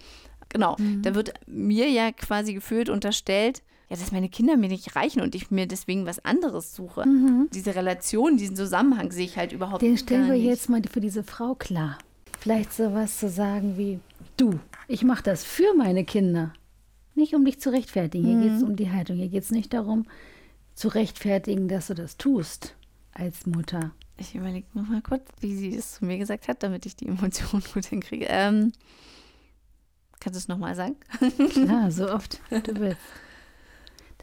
genau. 0.48 0.76
Da 1.02 1.14
wird 1.14 1.34
mir 1.46 1.88
ja 1.90 2.12
quasi 2.12 2.54
gefühlt 2.54 2.88
unterstellt, 2.88 3.62
ja, 3.90 3.96
dass 3.96 4.12
meine 4.12 4.28
Kinder 4.28 4.56
mir 4.56 4.68
nicht 4.68 4.96
reichen 4.96 5.20
und 5.20 5.34
ich 5.34 5.50
mir 5.50 5.66
deswegen 5.66 6.06
was 6.06 6.24
anderes 6.24 6.74
suche. 6.74 7.04
Diese 7.52 7.74
Relation, 7.74 8.36
diesen 8.36 8.56
Zusammenhang 8.56 9.10
sehe 9.12 9.26
ich 9.26 9.36
halt 9.36 9.52
überhaupt 9.52 9.82
Den 9.82 9.94
gar 9.96 9.98
stellen 9.98 10.26
wir 10.26 10.34
nicht. 10.34 10.44
jetzt 10.44 10.68
mal 10.70 10.82
für 10.90 11.00
diese 11.00 11.22
Frau 11.22 11.54
klar. 11.54 11.98
Vielleicht 12.40 12.72
sowas 12.72 13.18
zu 13.18 13.28
sagen 13.28 13.76
wie, 13.76 14.00
du, 14.36 14.58
ich 14.88 15.02
mache 15.04 15.22
das 15.22 15.44
für 15.44 15.74
meine 15.76 16.04
Kinder. 16.04 16.52
Nicht 17.14 17.34
um 17.34 17.44
dich 17.44 17.60
zu 17.60 17.70
rechtfertigen. 17.70 18.26
Hier 18.26 18.48
geht 18.48 18.56
es 18.58 18.62
um 18.62 18.74
die 18.76 18.90
Haltung. 18.90 19.16
Hier 19.16 19.28
geht 19.28 19.44
es 19.44 19.50
nicht 19.50 19.72
darum, 19.72 20.06
zu 20.74 20.88
rechtfertigen, 20.88 21.68
dass 21.68 21.86
du 21.86 21.94
das 21.94 22.16
tust 22.16 22.74
als 23.12 23.46
Mutter. 23.46 23.92
Ich 24.16 24.34
überlege 24.34 24.66
noch 24.74 24.88
mal 24.88 25.00
kurz, 25.02 25.22
wie 25.40 25.54
sie 25.54 25.74
es 25.76 25.94
zu 25.94 26.04
mir 26.04 26.18
gesagt 26.18 26.48
hat, 26.48 26.62
damit 26.62 26.86
ich 26.86 26.96
die 26.96 27.06
Emotionen 27.06 27.62
gut 27.74 27.84
hinkriege. 27.86 28.26
Ähm, 28.28 28.72
kannst 30.24 30.36
du 30.36 30.38
es 30.38 30.48
nochmal 30.48 30.74
sagen? 30.74 30.96
Klar, 31.50 31.90
so 31.90 32.10
oft 32.12 32.40
du 32.50 32.80
willst. 32.80 33.00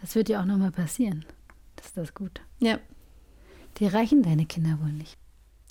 Das 0.02 0.16
wird 0.16 0.30
dir 0.30 0.42
auch 0.42 0.46
nochmal 0.46 0.72
passieren. 0.72 1.26
Das 1.76 1.88
ist 1.88 1.98
das 1.98 2.14
Gute. 2.16 2.42
Ja. 2.60 2.80
Die 3.78 3.86
reichen 3.86 4.24
deine 4.24 4.46
Kinder 4.46 4.80
wohl 4.82 4.92
nicht. 4.92 5.16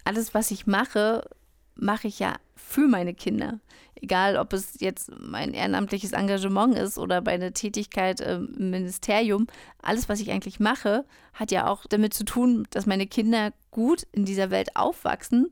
Alles, 0.05 0.33
was 0.33 0.53
ich 0.53 0.66
mache, 0.66 1.29
mache 1.75 2.07
ich 2.07 2.21
ja 2.21 2.37
für 2.55 2.87
meine 2.87 3.12
Kinder. 3.12 3.59
Egal, 3.97 4.37
ob 4.37 4.53
es 4.53 4.81
jetzt 4.81 5.11
mein 5.19 5.53
ehrenamtliches 5.53 6.12
Engagement 6.12 6.79
ist 6.79 6.97
oder 6.97 7.21
bei 7.21 7.33
einer 7.33 7.53
Tätigkeit 7.53 8.21
im 8.21 8.71
Ministerium. 8.71 9.49
Alles, 9.83 10.09
was 10.09 10.21
ich 10.21 10.31
eigentlich 10.31 10.61
mache, 10.61 11.05
hat 11.35 11.51
ja 11.51 11.66
auch 11.66 11.85
damit 11.87 12.14
zu 12.14 12.25
tun, 12.25 12.66
dass 12.71 12.87
meine 12.87 13.07
Kinder 13.07 13.53
gut 13.73 14.07
in 14.12 14.25
dieser 14.25 14.51
Welt 14.51 14.77
aufwachsen. 14.77 15.51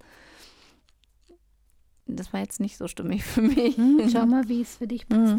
Das 2.09 2.33
war 2.33 2.41
jetzt 2.41 2.59
nicht 2.61 2.77
so 2.77 2.89
stimmig 2.89 3.23
für 3.23 3.43
mich. 3.43 3.77
Hm, 3.77 4.09
schau 4.11 4.27
mal, 4.27 4.49
wie 4.49 4.63
es 4.63 4.77
für 4.77 4.87
dich 4.87 5.07
passt. 5.09 5.37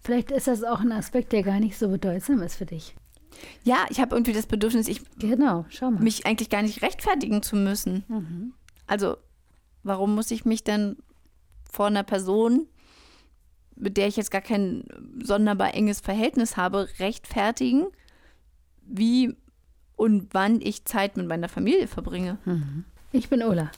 Vielleicht 0.00 0.30
ist 0.30 0.46
das 0.46 0.62
auch 0.64 0.80
ein 0.80 0.92
Aspekt, 0.92 1.32
der 1.32 1.42
gar 1.42 1.58
nicht 1.60 1.78
so 1.78 1.88
bedeutsam 1.88 2.42
ist 2.42 2.56
für 2.56 2.66
dich. 2.66 2.94
Ja, 3.64 3.86
ich 3.88 3.98
habe 4.00 4.14
irgendwie 4.14 4.32
das 4.34 4.46
Bedürfnis, 4.46 4.88
ich 4.88 5.00
Genau, 5.18 5.64
schau 5.70 5.90
mal. 5.90 6.02
mich 6.02 6.26
eigentlich 6.26 6.50
gar 6.50 6.62
nicht 6.62 6.82
rechtfertigen 6.82 7.42
zu 7.42 7.56
müssen. 7.56 8.52
Also, 8.86 9.16
warum 9.84 10.14
muss 10.14 10.30
ich 10.30 10.44
mich 10.44 10.64
denn 10.64 10.96
vor 11.70 11.86
einer 11.86 12.02
Person, 12.02 12.66
mit 13.74 13.96
der 13.96 14.06
ich 14.06 14.16
jetzt 14.16 14.30
gar 14.30 14.42
kein 14.42 14.84
sonderbar 15.22 15.74
enges 15.74 16.00
Verhältnis 16.00 16.56
habe, 16.58 16.88
rechtfertigen, 16.98 17.86
wie 18.84 19.34
und 19.96 20.28
wann 20.34 20.60
ich 20.60 20.84
Zeit 20.84 21.16
mit 21.16 21.26
meiner 21.26 21.48
Familie 21.48 21.86
verbringe? 21.88 22.38
Ich 23.12 23.28
bin 23.30 23.42
Ola. 23.42 23.70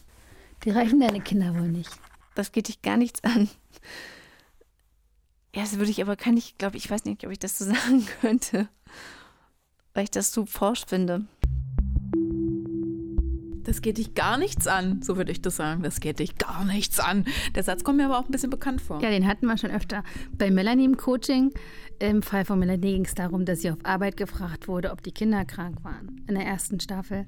Die 0.64 0.70
reichen 0.70 0.98
deine 1.00 1.20
Kinder 1.20 1.54
wohl 1.54 1.68
nicht. 1.68 1.90
Das 2.34 2.52
geht 2.52 2.68
dich 2.68 2.82
gar 2.82 2.96
nichts 2.96 3.22
an. 3.24 3.48
Ja, 5.54 5.62
das 5.62 5.78
würde 5.78 5.90
ich 5.90 6.02
aber, 6.02 6.16
kann 6.16 6.36
ich, 6.36 6.58
glaube 6.58 6.76
ich, 6.76 6.90
weiß 6.90 7.04
nicht, 7.04 7.24
ob 7.24 7.30
ich 7.30 7.38
das 7.38 7.58
so 7.58 7.64
sagen 7.66 8.06
könnte. 8.20 8.68
Weil 9.94 10.04
ich 10.04 10.10
das 10.10 10.32
zu 10.32 10.46
forsch 10.46 10.84
finde. 10.86 11.24
Das 13.62 13.80
geht 13.80 13.96
dich 13.96 14.14
gar 14.14 14.36
nichts 14.36 14.66
an, 14.66 15.00
so 15.00 15.16
würde 15.16 15.32
ich 15.32 15.40
das 15.40 15.56
sagen. 15.56 15.82
Das 15.82 16.00
geht 16.00 16.18
dich 16.18 16.36
gar 16.36 16.64
nichts 16.64 17.00
an. 17.00 17.24
Der 17.54 17.62
Satz 17.62 17.82
kommt 17.82 17.96
mir 17.96 18.04
aber 18.06 18.18
auch 18.18 18.26
ein 18.26 18.30
bisschen 18.30 18.50
bekannt 18.50 18.82
vor. 18.82 19.00
Ja, 19.00 19.08
den 19.08 19.26
hatten 19.26 19.46
wir 19.46 19.56
schon 19.56 19.70
öfter. 19.70 20.02
Bei 20.36 20.50
Melanie 20.50 20.84
im 20.84 20.96
Coaching, 20.98 21.52
im 21.98 22.22
Fall 22.22 22.44
von 22.44 22.58
Melanie 22.58 22.92
ging 22.92 23.04
es 23.06 23.14
darum, 23.14 23.46
dass 23.46 23.62
sie 23.62 23.70
auf 23.70 23.78
Arbeit 23.84 24.16
gefragt 24.18 24.68
wurde, 24.68 24.90
ob 24.90 25.02
die 25.02 25.12
Kinder 25.12 25.44
krank 25.46 25.82
waren. 25.82 26.24
In 26.28 26.34
der 26.34 26.44
ersten 26.44 26.78
Staffel. 26.78 27.26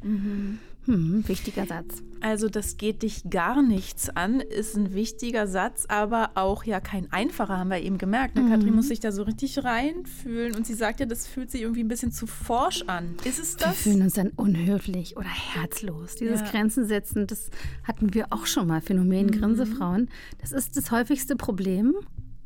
Hm, 0.86 1.24
wichtiger 1.28 1.66
Satz. 1.66 2.02
Also 2.20 2.48
das 2.48 2.76
geht 2.76 3.02
dich 3.02 3.28
gar 3.28 3.60
nichts 3.62 4.08
an, 4.08 4.40
ist 4.40 4.74
ein 4.76 4.94
wichtiger 4.94 5.46
Satz, 5.46 5.84
aber 5.88 6.30
auch 6.34 6.64
ja 6.64 6.80
kein 6.80 7.12
einfacher, 7.12 7.58
haben 7.58 7.68
wir 7.70 7.80
eben 7.80 7.98
gemerkt. 7.98 8.36
Ne? 8.36 8.48
Katrin 8.48 8.74
muss 8.74 8.88
sich 8.88 9.00
da 9.00 9.12
so 9.12 9.22
richtig 9.24 9.62
reinfühlen 9.62 10.54
und 10.56 10.66
sie 10.66 10.74
sagt 10.74 11.00
ja, 11.00 11.06
das 11.06 11.26
fühlt 11.26 11.50
sich 11.50 11.60
irgendwie 11.62 11.84
ein 11.84 11.88
bisschen 11.88 12.12
zu 12.12 12.26
forsch 12.26 12.82
an. 12.86 13.14
Ist 13.24 13.38
es 13.38 13.54
Wir 13.58 13.66
das? 13.66 13.76
fühlen 13.82 14.02
uns 14.02 14.14
dann 14.14 14.30
unhöflich 14.30 15.16
oder 15.16 15.28
herzlos. 15.28 16.14
Dieses 16.16 16.40
Ja. 16.40 16.50
Grenzen 16.50 16.86
setzen, 16.86 17.26
das 17.26 17.50
hatten 17.84 18.14
wir 18.14 18.26
auch 18.30 18.46
schon 18.46 18.66
mal. 18.66 18.80
Phänomen 18.80 19.30
Grinsefrauen. 19.30 20.08
Das 20.38 20.52
ist 20.52 20.76
das 20.76 20.90
häufigste 20.90 21.36
Problem. 21.36 21.94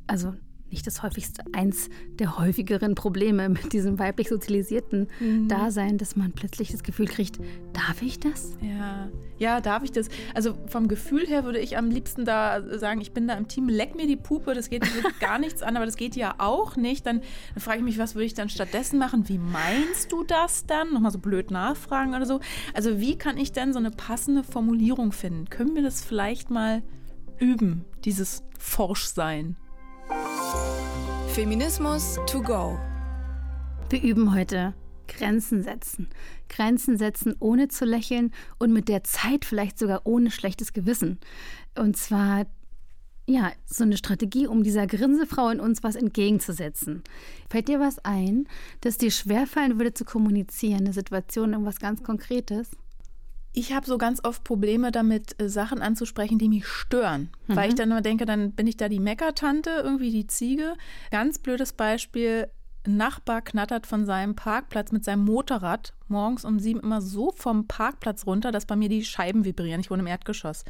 Also 0.07 0.35
nicht 0.71 0.87
das 0.87 1.03
häufigste, 1.03 1.43
eins 1.53 1.89
der 2.19 2.39
häufigeren 2.39 2.95
Probleme 2.95 3.49
mit 3.49 3.73
diesem 3.73 3.99
weiblich 3.99 4.29
sozialisierten 4.29 5.09
Dasein, 5.49 5.99
dass 5.99 6.17
man 6.17 6.33
plötzlich 6.33 6.71
das 6.71 6.83
Gefühl 6.83 7.07
kriegt, 7.07 7.39
darf 7.73 8.03
ich 8.03 8.21
das? 8.21 8.57
Ja. 8.61 9.09
ja, 9.39 9.61
darf 9.61 9.83
ich 9.83 9.93
das? 9.93 10.09
Also 10.35 10.57
vom 10.67 10.89
Gefühl 10.89 11.27
her 11.27 11.45
würde 11.45 11.59
ich 11.59 11.77
am 11.77 11.91
liebsten 11.91 12.25
da 12.25 12.63
sagen, 12.79 13.01
ich 13.01 13.13
bin 13.13 13.27
da 13.27 13.35
im 13.35 13.49
Team, 13.49 13.69
leck 13.69 13.95
mir 13.95 14.07
die 14.07 14.17
Puppe, 14.17 14.55
das 14.55 14.71
geht 14.71 14.85
gar 15.21 15.39
nichts 15.41 15.63
an, 15.63 15.77
aber 15.77 15.87
das 15.87 15.97
geht 15.97 16.17
ja 16.17 16.35
auch 16.39 16.77
nicht. 16.77 17.07
Dann, 17.07 17.21
dann 17.55 17.63
frage 17.63 17.79
ich 17.79 17.85
mich, 17.85 17.99
was 17.99 18.15
würde 18.15 18.27
ich 18.27 18.35
dann 18.35 18.49
stattdessen 18.49 18.99
machen? 18.99 19.29
Wie 19.29 19.39
meinst 19.39 20.13
du 20.13 20.25
das 20.25 20.67
dann? 20.67 20.93
Nochmal 20.93 21.11
so 21.11 21.19
blöd 21.19 21.51
nachfragen 21.51 22.15
oder 22.15 22.27
so. 22.27 22.41
Also 22.75 23.01
wie 23.01 23.17
kann 23.17 23.37
ich 23.37 23.53
denn 23.53 23.73
so 23.73 23.79
eine 23.79 23.91
passende 23.91 24.45
Formulierung 24.45 25.13
finden? 25.13 25.49
Können 25.51 25.75
wir 25.75 25.83
das 25.83 26.05
vielleicht 26.05 26.51
mal 26.51 26.83
üben, 27.39 27.85
dieses 28.05 28.45
Forschsein? 28.59 29.57
Feminismus 31.35 32.19
to 32.27 32.43
go. 32.43 32.77
Wir 33.88 34.03
üben 34.03 34.35
heute 34.35 34.75
Grenzen 35.07 35.62
setzen. 35.62 36.09
Grenzen 36.49 36.99
setzen, 36.99 37.37
ohne 37.38 37.69
zu 37.69 37.85
lächeln 37.85 38.33
und 38.59 38.73
mit 38.73 38.88
der 38.88 39.05
Zeit 39.05 39.45
vielleicht 39.45 39.79
sogar 39.79 40.01
ohne 40.05 40.33
schlechtes 40.33 40.73
Gewissen. 40.73 41.21
Und 41.79 41.97
zwar, 41.97 42.47
ja, 43.27 43.53
so 43.64 43.85
eine 43.85 43.97
Strategie, 43.97 44.49
um 44.49 44.64
dieser 44.64 44.88
Grinsefrau 44.88 45.51
in 45.51 45.61
uns 45.61 45.85
was 45.85 45.95
entgegenzusetzen. 45.95 47.05
Fällt 47.49 47.69
dir 47.69 47.79
was 47.79 48.05
ein, 48.05 48.49
das 48.81 48.99
dir 48.99 49.12
schwerfallen 49.12 49.79
würde 49.79 49.95
zu 49.95 50.05
kommunizieren, 50.05 50.81
eine 50.81 50.93
Situation, 50.93 51.53
irgendwas 51.53 51.79
ganz 51.79 52.03
Konkretes? 52.03 52.73
Ich 53.53 53.73
habe 53.73 53.87
so 53.87 53.99
ganz 53.99 54.23
oft 54.23 54.45
Probleme 54.45 54.93
damit, 54.93 55.41
äh, 55.41 55.49
Sachen 55.49 55.83
anzusprechen, 55.83 56.39
die 56.39 56.49
mich 56.49 56.67
stören. 56.67 57.31
Weil 57.49 57.71
ich 57.71 57.75
dann 57.75 57.91
immer 57.91 58.01
denke, 58.01 58.25
dann 58.25 58.53
bin 58.53 58.67
ich 58.67 58.77
da 58.77 58.89
die 58.89 59.01
Meckertante, 59.01 59.71
irgendwie 59.83 60.11
die 60.11 60.27
Ziege. 60.27 60.75
Ganz 61.11 61.39
blödes 61.39 61.73
Beispiel. 61.73 62.49
Ein 62.87 62.97
Nachbar 62.97 63.43
knattert 63.43 63.87
von 63.87 64.07
seinem 64.07 64.37
Parkplatz 64.37 64.93
mit 64.93 65.05
seinem 65.05 65.25
Motorrad 65.25 65.93
morgens 66.09 66.45
um 66.45 66.59
sieben 66.59 66.81
immer 66.81 67.03
so 67.03 67.33
vom 67.33 67.67
Parkplatz 67.67 68.27
runter, 68.27 68.53
dass 68.53 68.67
bei 68.67 68.77
mir 68.77 68.89
die 68.89 69.05
Scheiben 69.05 69.45
vibrieren. 69.45 69.81
Ich 69.81 69.91
wohne 69.91 70.03
im 70.03 70.07
Erdgeschoss. 70.07 70.65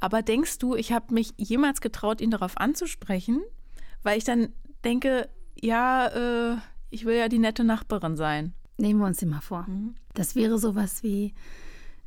Aber 0.00 0.22
denkst 0.22 0.58
du, 0.58 0.74
ich 0.76 0.92
habe 0.92 1.14
mich 1.14 1.32
jemals 1.36 1.80
getraut, 1.80 2.20
ihn 2.20 2.30
darauf 2.30 2.58
anzusprechen? 2.58 3.42
Weil 4.02 4.18
ich 4.18 4.24
dann 4.24 4.50
denke, 4.84 5.28
ja, 5.60 6.06
äh, 6.54 6.56
ich 6.90 7.04
will 7.04 7.16
ja 7.16 7.28
die 7.28 7.38
nette 7.38 7.64
Nachbarin 7.64 8.16
sein. 8.16 8.52
Nehmen 8.76 9.00
wir 9.00 9.06
uns 9.06 9.18
den 9.18 9.30
mal 9.30 9.40
vor. 9.40 9.66
Das 10.14 10.36
wäre 10.36 10.58
sowas 10.58 11.02
wie 11.02 11.34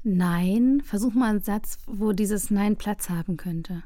Nein. 0.03 0.81
Versuch 0.83 1.13
mal 1.13 1.29
einen 1.29 1.41
Satz, 1.41 1.77
wo 1.85 2.11
dieses 2.11 2.49
Nein 2.51 2.75
Platz 2.75 3.09
haben 3.09 3.37
könnte. 3.37 3.83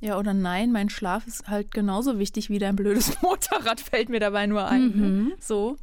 Ja, 0.00 0.18
oder 0.18 0.34
nein, 0.34 0.72
mein 0.72 0.90
Schlaf 0.90 1.26
ist 1.26 1.48
halt 1.48 1.70
genauso 1.72 2.18
wichtig 2.18 2.50
wie 2.50 2.58
dein 2.58 2.76
blödes 2.76 3.16
Motorrad, 3.22 3.80
fällt 3.80 4.08
mir 4.10 4.20
dabei 4.20 4.46
nur 4.46 4.66
ein. 4.68 4.90
Ne? 4.94 5.32
So. 5.40 5.76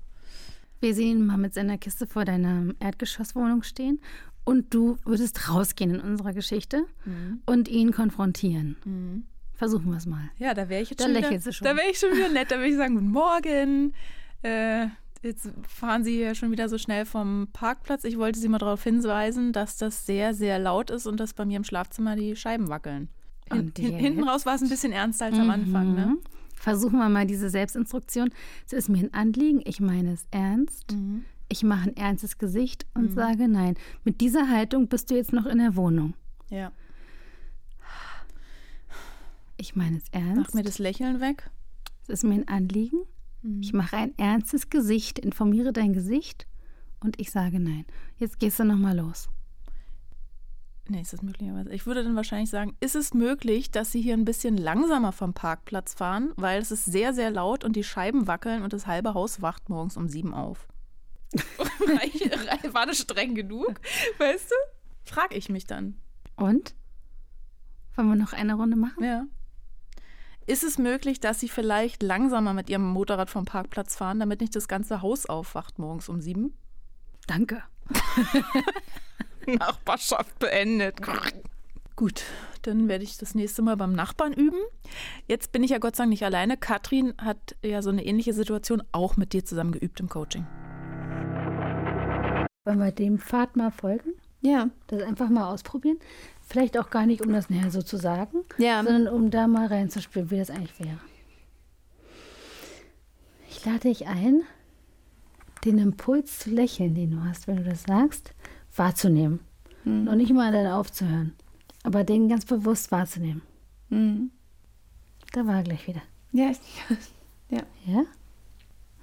Wir 0.79 0.93
sehen 0.93 1.19
ihn 1.19 1.25
mal 1.25 1.37
mit 1.37 1.53
seiner 1.53 1.77
Kiste 1.77 2.05
vor 2.07 2.23
deiner 2.25 2.73
Erdgeschosswohnung 2.79 3.63
stehen 3.63 3.99
Und 4.43 4.73
du 4.73 4.97
würdest 5.05 5.49
rausgehen 5.49 5.95
in 5.95 5.99
unserer 6.01 6.33
Geschichte 6.33 6.85
Mhm. 7.05 7.41
und 7.45 7.67
ihn 7.67 7.91
konfrontieren. 7.91 8.75
Mhm. 8.85 9.23
Versuchen 9.55 9.89
wir 9.91 9.97
es 9.97 10.05
mal. 10.05 10.29
Ja, 10.37 10.53
da 10.53 10.67
wäre 10.69 10.81
ich 10.83 10.89
jetzt 10.91 10.99
Da 11.01 11.05
schon 11.05 11.15
wieder, 11.15 11.51
schon. 11.51 11.65
Da 11.65 11.75
wäre 11.75 11.89
ich 11.89 11.97
schon 11.99 12.11
wieder 12.11 12.29
nett. 12.29 12.51
Da 12.51 12.57
würde 12.57 12.69
ich 12.69 12.75
sagen, 12.75 12.95
guten 12.95 13.11
Morgen. 13.11 13.93
Äh, 14.41 14.87
jetzt 15.23 15.49
fahren 15.67 16.03
Sie 16.03 16.19
ja 16.19 16.36
schon 16.36 16.51
wieder 16.51 16.69
so 16.69 16.77
schnell 16.77 17.05
vom 17.05 17.47
Parkplatz. 17.53 18.03
Ich 18.03 18.17
wollte 18.17 18.39
Sie 18.39 18.47
mal 18.49 18.57
darauf 18.59 18.83
hinweisen, 18.83 19.53
dass 19.53 19.77
das 19.77 20.05
sehr, 20.05 20.33
sehr 20.33 20.59
laut 20.59 20.89
ist 20.89 21.07
und 21.07 21.19
dass 21.19 21.33
bei 21.33 21.45
mir 21.45 21.57
im 21.57 21.63
Schlafzimmer 21.63 22.15
die 22.15 22.36
Scheiben 22.36 22.67
wackeln. 22.69 23.09
Hin, 23.51 23.59
Und 23.59 23.77
hin, 23.77 23.95
hinten 23.97 24.23
raus 24.23 24.45
war 24.45 24.55
es 24.55 24.62
ein 24.62 24.69
bisschen 24.69 24.91
ernster 24.91 25.25
als 25.25 25.38
am 25.39 25.49
Anfang. 25.49 25.95
Ne? 25.95 26.05
Mhm. 26.07 26.19
Versuchen 26.55 26.97
wir 26.99 27.09
mal 27.09 27.25
diese 27.27 27.49
Selbstinstruktion. 27.49 28.29
Es 28.65 28.73
ist 28.73 28.89
mir 28.89 28.99
ein 29.03 29.13
Anliegen, 29.13 29.62
ich 29.65 29.79
meine 29.81 30.13
es 30.13 30.25
ernst. 30.31 30.93
Mhm. 30.93 31.25
Ich 31.49 31.62
mache 31.63 31.89
ein 31.89 31.97
ernstes 31.97 32.38
Gesicht 32.38 32.86
und 32.93 33.12
Mhm. 33.12 33.15
sage 33.15 33.47
nein. 33.47 33.75
Mit 34.05 34.21
dieser 34.21 34.49
Haltung 34.49 34.88
bist 34.88 35.09
du 35.12 35.15
jetzt 35.15 35.33
noch 35.33 35.45
in 35.45 35.57
der 35.57 35.75
Wohnung. 35.75 36.13
Ja. 36.49 36.71
Ich 39.57 39.75
meine 39.75 39.97
es 39.97 40.03
Mach 40.13 40.21
ernst. 40.21 40.55
mir 40.55 40.63
das 40.63 40.79
Lächeln 40.79 41.19
weg. 41.19 41.49
Es 42.03 42.09
ist 42.09 42.23
mir 42.23 42.33
ein 42.36 42.47
Anliegen. 42.47 42.99
Mhm. 43.43 43.62
Ich 43.62 43.73
mache 43.73 43.97
ein 43.97 44.17
ernstes 44.17 44.69
Gesicht, 44.69 45.19
informiere 45.19 45.71
dein 45.71 45.93
Gesicht 45.93 46.47
und 46.99 47.19
ich 47.19 47.32
sage 47.32 47.60
nein. 47.60 47.86
Jetzt 48.17 48.39
gehst 48.39 48.60
du 48.60 48.63
nochmal 48.63 48.97
los. 48.97 49.29
Nee, 50.89 51.01
ist 51.01 51.13
das 51.13 51.21
möglicherweise. 51.21 51.71
Ich 51.71 51.86
würde 51.86 52.03
dann 52.03 52.15
wahrscheinlich 52.15 52.49
sagen, 52.49 52.75
ist 52.82 52.95
es 52.95 53.13
möglich, 53.13 53.71
dass 53.71 53.93
Sie 53.93 54.01
hier 54.01 54.15
ein 54.15 54.25
bisschen 54.25 54.58
langsamer 54.58 55.13
vom 55.13 55.34
Parkplatz 55.34 55.93
fahren, 55.93 56.34
weil 56.36 56.62
es 56.62 56.71
ist 56.71 56.84
sehr, 56.84 57.13
sehr 57.13 57.32
laut 57.32 57.63
und 57.63 57.75
die 57.77 57.86
Scheiben 57.86 58.27
wackeln 58.27 58.63
und 58.63 58.73
das 58.73 58.86
halbe 58.86 59.13
Haus 59.13 59.41
wacht 59.41 59.69
morgens 59.69 59.95
um 59.95 60.10
sieben 60.10 60.34
auf. 60.34 60.67
War 62.73 62.86
das 62.86 62.99
streng 62.99 63.34
genug? 63.34 63.79
Weißt 64.17 64.51
du? 64.51 64.56
Frag 65.06 65.36
ich 65.36 65.49
mich 65.49 65.65
dann. 65.65 65.97
Und? 66.36 66.75
Wollen 67.95 68.10
wir 68.10 68.15
noch 68.15 68.34
eine 68.34 68.56
Runde 68.56 68.75
machen? 68.75 69.03
Ja. 69.03 69.25
Ist 70.45 70.63
es 70.63 70.77
möglich, 70.77 71.19
dass 71.19 71.39
Sie 71.39 71.47
vielleicht 71.47 72.03
langsamer 72.03 72.53
mit 72.53 72.69
Ihrem 72.69 72.84
Motorrad 72.89 73.29
vom 73.29 73.45
Parkplatz 73.45 73.95
fahren, 73.95 74.19
damit 74.19 74.41
nicht 74.41 74.56
das 74.56 74.67
ganze 74.67 75.01
Haus 75.01 75.25
aufwacht 75.25 75.79
morgens 75.79 76.10
um 76.10 76.19
sieben? 76.21 76.53
Danke. 77.27 77.63
Nachbarschaft 79.45 80.38
beendet. 80.39 80.97
Gut, 81.95 82.23
dann 82.63 82.88
werde 82.88 83.03
ich 83.03 83.17
das 83.17 83.36
nächste 83.36 83.62
Mal 83.62 83.77
beim 83.77 83.93
Nachbarn 83.93 84.34
üben. 84.34 84.60
Jetzt 85.27 85.51
bin 85.51 85.63
ich 85.63 85.71
ja 85.71 85.77
Gott 85.77 85.95
sei 85.95 86.03
Dank 86.03 86.10
nicht 86.10 86.23
alleine. 86.23 86.58
Katrin 86.58 87.13
hat 87.17 87.56
ja 87.63 87.82
so 87.82 87.89
eine 87.89 88.06
ähnliche 88.06 88.34
Situation 88.34 88.84
auch 88.91 89.15
mit 89.15 89.32
dir 89.34 89.45
zusammen 89.45 89.71
geübt 89.71 89.99
im 89.99 90.10
Coaching. 90.10 90.45
Wollen 92.65 92.79
wir 92.79 92.91
dem 92.91 93.19
Pfad 93.19 93.56
mal 93.56 93.71
folgen? 93.71 94.13
Ja, 94.41 94.69
Das 94.88 95.01
einfach 95.03 95.29
mal 95.29 95.53
ausprobieren? 95.53 95.99
Vielleicht 96.45 96.77
auch 96.77 96.89
gar 96.89 97.06
nicht, 97.06 97.25
um 97.25 97.32
das 97.32 97.49
näher 97.49 97.71
so 97.71 97.82
zu 97.82 97.97
sagen, 97.97 98.39
ja. 98.58 98.84
sondern 98.84 99.08
um 99.08 99.32
da 99.32 99.47
mal 99.47 99.67
reinzuspüren, 99.67 100.29
wie 100.29 100.38
das 100.38 100.49
eigentlich 100.49 100.79
wäre. 100.79 100.99
Ich 103.49 103.63
lade 103.65 103.79
dich 103.79 104.08
ein, 104.08 104.43
den 105.65 105.77
Impuls 105.77 106.39
zu 106.39 106.49
lächeln, 106.49 106.95
den 106.95 107.12
du 107.12 107.23
hast, 107.23 107.47
wenn 107.47 107.58
du 107.58 107.63
das 107.63 107.84
sagst, 107.84 108.34
wahrzunehmen. 108.75 109.39
Hm. 109.84 110.06
Noch 110.06 110.15
nicht 110.15 110.34
mal 110.34 110.51
dann 110.51 110.67
aufzuhören, 110.67 111.34
aber 111.84 112.03
den 112.03 112.29
ganz 112.29 112.45
bewusst 112.45 112.91
wahrzunehmen. 112.91 113.41
Hm. 113.89 114.32
Da 115.32 115.47
war 115.47 115.56
er 115.56 115.63
gleich 115.63 115.88
wieder. 115.88 116.01
Ja, 116.32 116.51
ich, 116.51 116.60
Ja? 117.86 118.03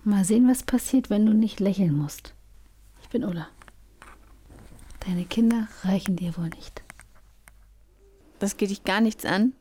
Mal 0.05 0.25
sehen, 0.25 0.49
was 0.49 0.63
passiert, 0.63 1.11
wenn 1.11 1.27
du 1.27 1.33
nicht 1.33 1.61
lächeln 1.61 1.97
musst. 1.97 2.35
Ich 3.03 3.09
bin 3.09 3.25
Ulla. 3.25 3.49
Deine 5.07 5.25
Kinder 5.25 5.69
reichen 5.83 6.17
dir 6.17 6.37
wohl 6.37 6.49
nicht. 6.49 6.83
Das 8.41 8.57
geht 8.57 8.71
dich 8.71 8.83
gar 8.85 9.01
nichts 9.01 9.25
an. 9.25 9.53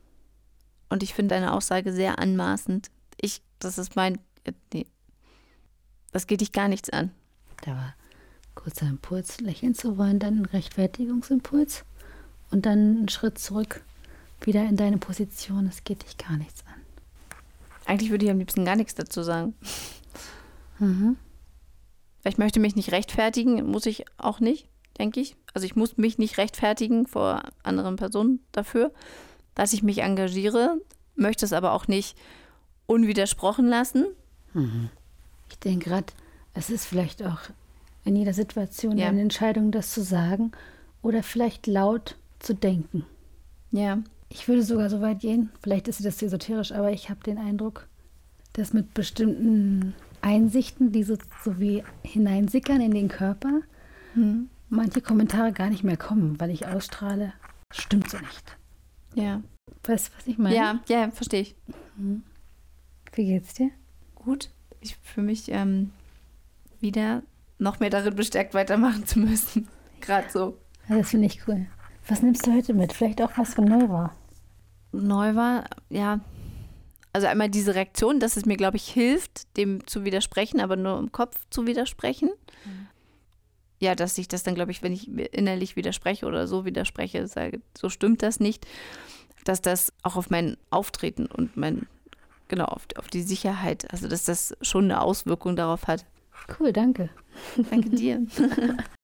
Und 0.88 1.04
ich 1.04 1.14
finde 1.14 1.36
deine 1.36 1.52
Aussage 1.52 1.92
sehr 1.92 2.18
anmaßend. 2.18 2.90
Ich, 3.20 3.42
das 3.60 3.78
ist 3.78 3.94
mein, 3.94 4.18
äh, 4.42 4.52
nee. 4.74 4.86
Das 6.10 6.26
geht 6.26 6.40
dich 6.40 6.50
gar 6.50 6.66
nichts 6.66 6.90
an. 6.90 7.12
Da 7.62 7.72
war 7.72 7.94
kurzer 8.56 8.88
Impuls, 8.88 9.40
lächeln 9.40 9.74
zu 9.74 9.96
wollen, 9.96 10.18
dann 10.18 10.38
ein 10.38 10.46
Rechtfertigungsimpuls 10.46 11.84
und 12.50 12.66
dann 12.66 12.78
einen 12.78 13.08
Schritt 13.08 13.38
zurück, 13.38 13.84
wieder 14.40 14.64
in 14.64 14.76
deine 14.76 14.98
Position. 14.98 15.66
Es 15.68 15.84
geht 15.84 16.02
dich 16.02 16.18
gar 16.18 16.36
nichts 16.36 16.64
an. 16.66 16.80
Eigentlich 17.86 18.10
würde 18.10 18.24
ich 18.24 18.30
am 18.30 18.38
liebsten 18.38 18.64
gar 18.64 18.76
nichts 18.76 18.94
dazu 18.94 19.22
sagen. 19.22 19.54
Mhm. 20.78 21.16
Weil 22.22 22.32
ich 22.32 22.38
möchte 22.38 22.60
mich 22.60 22.76
nicht 22.76 22.92
rechtfertigen, 22.92 23.70
muss 23.70 23.86
ich 23.86 24.04
auch 24.16 24.40
nicht, 24.40 24.66
denke 25.00 25.18
ich. 25.20 25.34
Also 25.54 25.64
ich 25.64 25.74
muss 25.74 25.96
mich 25.96 26.18
nicht 26.18 26.38
rechtfertigen 26.38 27.06
vor 27.06 27.42
anderen 27.62 27.96
Personen 27.96 28.40
dafür, 28.52 28.92
dass 29.54 29.72
ich 29.72 29.82
mich 29.82 29.98
engagiere, 30.02 30.78
möchte 31.16 31.44
es 31.44 31.52
aber 31.52 31.72
auch 31.72 31.88
nicht 31.88 32.16
unwidersprochen 32.86 33.66
lassen. 33.66 34.06
Ich 35.48 35.58
denke 35.58 35.88
gerade, 35.90 36.06
es 36.54 36.70
ist 36.70 36.84
vielleicht 36.84 37.22
auch 37.24 37.38
in 38.04 38.14
jeder 38.16 38.32
Situation 38.32 38.98
Ja. 38.98 39.08
eine 39.08 39.20
Entscheidung, 39.22 39.70
das 39.72 39.92
zu 39.92 40.02
sagen 40.02 40.52
oder 41.02 41.22
vielleicht 41.22 41.66
laut 41.66 42.16
zu 42.38 42.54
denken. 42.54 43.04
Ja. 43.70 43.98
Ich 44.28 44.46
würde 44.48 44.62
sogar 44.62 44.90
so 44.90 45.00
weit 45.00 45.20
gehen, 45.20 45.50
vielleicht 45.62 45.88
ist 45.88 46.04
das 46.04 46.22
esoterisch, 46.22 46.72
aber 46.72 46.92
ich 46.92 47.10
habe 47.10 47.22
den 47.24 47.38
Eindruck, 47.38 47.88
dass 48.52 48.72
mit 48.72 48.94
bestimmten 48.94 49.94
Einsichten, 50.20 50.92
die 50.92 51.02
so, 51.04 51.16
so 51.44 51.58
wie 51.58 51.82
hineinsickern 52.02 52.80
in 52.80 52.92
den 52.92 53.08
Körper, 53.08 53.60
manche 54.70 55.02
Kommentare 55.02 55.52
gar 55.52 55.68
nicht 55.68 55.84
mehr 55.84 55.96
kommen, 55.96 56.40
weil 56.40 56.50
ich 56.50 56.66
ausstrahle, 56.66 57.34
stimmt 57.70 58.10
so 58.10 58.18
nicht. 58.18 58.56
Ja. 59.14 59.42
Weißt 59.84 60.08
du, 60.08 60.12
was 60.16 60.26
ich 60.26 60.38
meine? 60.38 60.54
Ja, 60.54 60.80
ja, 60.88 61.10
verstehe 61.10 61.42
ich. 61.42 61.56
Wie 63.12 63.26
geht's 63.26 63.54
dir? 63.54 63.70
Gut. 64.14 64.50
Ich 64.80 64.96
fühle 64.96 65.26
mich 65.26 65.50
ähm, 65.50 65.90
wieder 66.80 67.22
noch 67.58 67.80
mehr 67.80 67.90
darin 67.90 68.14
bestärkt, 68.14 68.54
weitermachen 68.54 69.06
zu 69.06 69.18
müssen. 69.18 69.68
Gerade 70.00 70.30
so. 70.30 70.56
Ja, 70.88 70.98
das 70.98 71.10
finde 71.10 71.26
ich 71.26 71.46
cool. 71.46 71.66
Was 72.08 72.22
nimmst 72.22 72.46
du 72.46 72.54
heute 72.54 72.72
mit? 72.72 72.92
Vielleicht 72.92 73.20
auch 73.20 73.32
was 73.36 73.54
von 73.54 73.64
neu 73.64 73.88
war. 73.88 74.16
Neu 74.92 75.34
war, 75.34 75.64
ja. 75.90 76.20
Also 77.12 77.26
einmal 77.26 77.50
diese 77.50 77.74
Reaktion, 77.74 78.20
dass 78.20 78.36
es 78.36 78.46
mir, 78.46 78.56
glaube 78.56 78.76
ich, 78.76 78.88
hilft, 78.88 79.56
dem 79.56 79.86
zu 79.86 80.04
widersprechen, 80.04 80.60
aber 80.60 80.76
nur 80.76 80.98
im 80.98 81.12
Kopf 81.12 81.36
zu 81.50 81.66
widersprechen. 81.66 82.30
Ja, 83.80 83.94
dass 83.94 84.18
ich 84.18 84.28
das 84.28 84.42
dann, 84.42 84.54
glaube 84.54 84.70
ich, 84.70 84.82
wenn 84.82 84.92
ich 84.92 85.08
mir 85.08 85.32
innerlich 85.32 85.74
widerspreche 85.74 86.26
oder 86.26 86.46
so 86.46 86.64
widerspreche, 86.64 87.26
sage, 87.26 87.60
so 87.76 87.88
stimmt 87.88 88.22
das 88.22 88.38
nicht, 88.38 88.66
dass 89.44 89.62
das 89.62 89.92
auch 90.02 90.16
auf 90.16 90.28
mein 90.28 90.58
Auftreten 90.68 91.26
und 91.26 91.56
mein, 91.56 91.86
genau, 92.48 92.66
auf, 92.66 92.86
auf 92.96 93.08
die 93.08 93.22
Sicherheit, 93.22 93.90
also 93.90 94.06
dass 94.06 94.24
das 94.24 94.54
schon 94.60 94.84
eine 94.84 95.00
Auswirkung 95.00 95.56
darauf 95.56 95.86
hat. 95.86 96.04
Cool, 96.58 96.72
danke. 96.72 97.08
Danke 97.70 97.90
dir. 97.90 98.26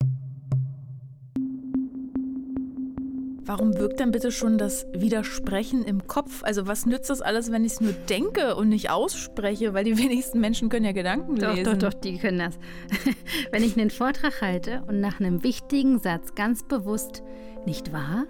Warum 3.47 3.79
wirkt 3.79 4.01
denn 4.01 4.11
bitte 4.11 4.33
schon 4.33 4.59
das 4.59 4.87
Widersprechen 4.93 5.85
im 5.85 6.09
Kopf? 6.09 6.43
Also 6.43 6.67
was 6.67 6.85
nützt 6.85 7.11
das 7.11 7.23
alles, 7.23 7.53
wenn 7.53 7.65
ich 7.65 7.73
es 7.75 7.81
nur 7.81 7.93
denke 7.93 8.57
und 8.57 8.69
nicht 8.69 8.91
ausspreche? 8.91 9.73
Weil 9.73 9.85
die 9.85 9.97
wenigsten 10.03 10.41
Menschen 10.41 10.69
können 10.69 10.85
ja 10.85 10.91
Gedanken 10.93 11.37
Doch, 11.37 11.55
lesen. 11.55 11.79
doch, 11.79 11.91
doch, 11.91 11.95
die 11.95 12.19
können 12.19 12.39
das. 12.41 12.59
Wenn 13.53 13.63
ich 13.63 13.79
einen 13.79 13.91
Vortrag 13.91 14.41
halte 14.43 14.83
und 14.89 15.01
nach 15.01 15.21
einem 15.21 15.45
wichtigen 15.45 16.01
Satz 16.01 16.35
ganz 16.35 16.65
bewusst 16.65 17.23
nicht 17.67 17.93
wahr 17.93 18.25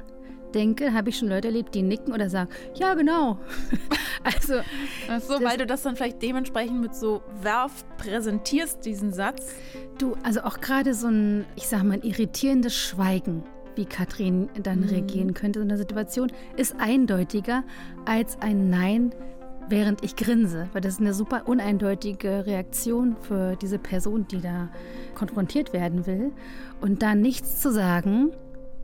denke, 0.55 0.93
habe 0.95 1.11
ich 1.11 1.19
schon 1.19 1.29
Leute 1.29 1.49
erlebt, 1.49 1.75
die 1.75 1.83
nicken 1.83 2.13
oder 2.15 2.31
sagen, 2.31 2.51
ja, 2.75 2.95
genau. 2.95 3.39
Also, 4.25 4.55
Ach 5.09 5.21
so, 5.21 5.35
weil 5.35 5.57
du 5.57 5.67
das 5.67 5.83
dann 5.83 5.95
vielleicht 5.95 6.21
dementsprechend 6.21 6.81
mit 6.81 6.97
so 6.97 7.23
Werf 7.43 7.85
präsentierst, 7.97 8.85
diesen 8.85 9.13
Satz. 9.13 9.55
du, 9.99 10.17
also 10.25 10.41
auch 10.41 10.61
gerade 10.61 10.95
so 10.95 11.07
ein, 11.07 11.45
ich 11.55 11.69
sag 11.69 11.85
mal, 11.85 11.95
ein 11.95 12.03
irritierendes 12.03 12.75
Schweigen, 12.75 13.45
wie 13.77 13.85
Katrin 13.85 14.49
dann 14.63 14.85
reagieren 14.85 15.35
könnte 15.35 15.61
in 15.61 15.69
der 15.69 15.79
Situation, 15.79 16.33
ist 16.57 16.77
eindeutiger 16.79 17.65
als 18.05 18.41
ein 18.41 18.71
Nein, 18.71 19.15
während 19.69 20.05
ich 20.05 20.17
grinse. 20.17 20.69
Weil 20.73 20.81
das 20.81 20.95
ist 20.95 21.01
eine 21.01 21.15
super 21.15 21.43
uneindeutige 21.47 22.47
Reaktion 22.47 23.17
für 23.21 23.57
diese 23.57 23.79
Person, 23.79 24.27
die 24.29 24.41
da 24.41 24.69
konfrontiert 25.15 25.73
werden 25.73 26.07
will. 26.07 26.33
Und 26.81 27.03
da 27.03 27.15
nichts 27.15 27.61
zu 27.61 27.73
sagen 27.73 28.31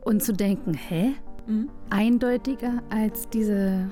und 0.01 0.23
zu 0.23 0.33
denken, 0.33 0.73
hä? 0.73 1.13
Mhm. 1.47 1.69
Eindeutiger 1.89 2.81
als 2.89 3.29
diese 3.29 3.89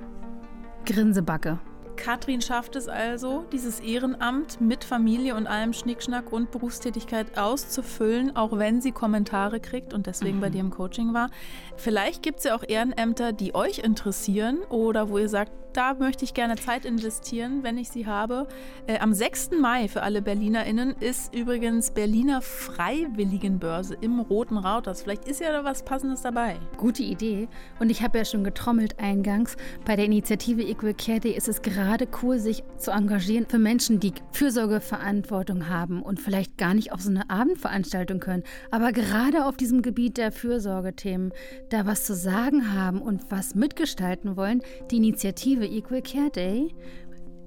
Grinsebacke. 0.85 1.59
Katrin 2.01 2.41
schafft 2.41 2.75
es 2.75 2.87
also, 2.87 3.45
dieses 3.51 3.79
Ehrenamt 3.79 4.59
mit 4.59 4.83
Familie 4.83 5.35
und 5.35 5.45
allem 5.45 5.71
Schnickschnack 5.71 6.33
und 6.33 6.49
Berufstätigkeit 6.49 7.37
auszufüllen, 7.37 8.35
auch 8.35 8.57
wenn 8.57 8.81
sie 8.81 8.91
Kommentare 8.91 9.59
kriegt 9.59 9.93
und 9.93 10.07
deswegen 10.07 10.41
bei 10.41 10.49
dir 10.49 10.61
im 10.61 10.71
Coaching 10.71 11.13
war. 11.13 11.29
Vielleicht 11.77 12.23
gibt 12.23 12.39
es 12.39 12.45
ja 12.45 12.55
auch 12.55 12.63
Ehrenämter, 12.67 13.33
die 13.33 13.53
euch 13.53 13.79
interessieren 13.79 14.61
oder 14.69 15.09
wo 15.09 15.19
ihr 15.19 15.29
sagt, 15.29 15.51
da 15.73 15.93
möchte 15.93 16.25
ich 16.25 16.33
gerne 16.33 16.55
Zeit 16.55 16.85
investieren, 16.85 17.63
wenn 17.63 17.77
ich 17.77 17.89
sie 17.89 18.05
habe. 18.05 18.47
Äh, 18.87 18.99
am 18.99 19.13
6. 19.13 19.51
Mai 19.59 19.87
für 19.87 20.03
alle 20.03 20.21
BerlinerInnen 20.21 20.95
ist 20.99 21.33
übrigens 21.33 21.91
Berliner 21.91 22.41
Freiwilligenbörse 22.41 23.95
im 24.01 24.19
Roten 24.19 24.57
Rauters. 24.57 25.01
Vielleicht 25.01 25.25
ist 25.27 25.41
ja 25.41 25.51
da 25.51 25.63
was 25.63 25.83
Passendes 25.83 26.21
dabei. 26.21 26.57
Gute 26.77 27.03
Idee. 27.03 27.47
Und 27.79 27.89
ich 27.89 28.01
habe 28.01 28.17
ja 28.17 28.25
schon 28.25 28.43
getrommelt 28.43 28.99
eingangs. 28.99 29.55
Bei 29.85 29.95
der 29.95 30.05
Initiative 30.05 30.61
Equal 30.61 30.93
Care 30.93 31.19
Day 31.19 31.35
ist 31.35 31.47
es 31.47 31.61
gerade 31.61 32.07
cool, 32.21 32.39
sich 32.39 32.63
zu 32.77 32.91
engagieren 32.91 33.45
für 33.47 33.59
Menschen, 33.59 33.99
die 33.99 34.13
Fürsorgeverantwortung 34.31 35.69
haben 35.69 36.01
und 36.01 36.19
vielleicht 36.19 36.57
gar 36.57 36.73
nicht 36.73 36.91
auf 36.91 37.01
so 37.01 37.09
eine 37.09 37.29
Abendveranstaltung 37.29 38.19
können, 38.19 38.43
aber 38.71 38.91
gerade 38.91 39.45
auf 39.45 39.57
diesem 39.57 39.81
Gebiet 39.81 40.17
der 40.17 40.31
Fürsorgethemen 40.31 41.31
da 41.69 41.85
was 41.85 42.05
zu 42.05 42.15
sagen 42.15 42.73
haben 42.73 43.01
und 43.01 43.29
was 43.29 43.55
mitgestalten 43.55 44.35
wollen. 44.35 44.61
Die 44.89 44.97
Initiative 44.97 45.60
Equal 45.65 46.01
Care 46.01 46.29
Day 46.29 46.73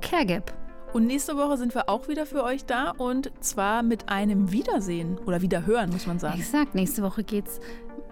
Caregap. 0.00 0.59
Und 0.92 1.06
nächste 1.06 1.36
Woche 1.36 1.56
sind 1.56 1.74
wir 1.74 1.88
auch 1.88 2.08
wieder 2.08 2.26
für 2.26 2.42
euch 2.42 2.64
da 2.64 2.90
und 2.90 3.30
zwar 3.40 3.84
mit 3.84 4.08
einem 4.08 4.50
Wiedersehen 4.50 5.18
oder 5.18 5.40
Wiederhören, 5.40 5.90
muss 5.90 6.06
man 6.06 6.18
sagen. 6.18 6.40
Exakt, 6.40 6.74
nächste 6.74 7.02
Woche 7.02 7.22
geht's 7.22 7.60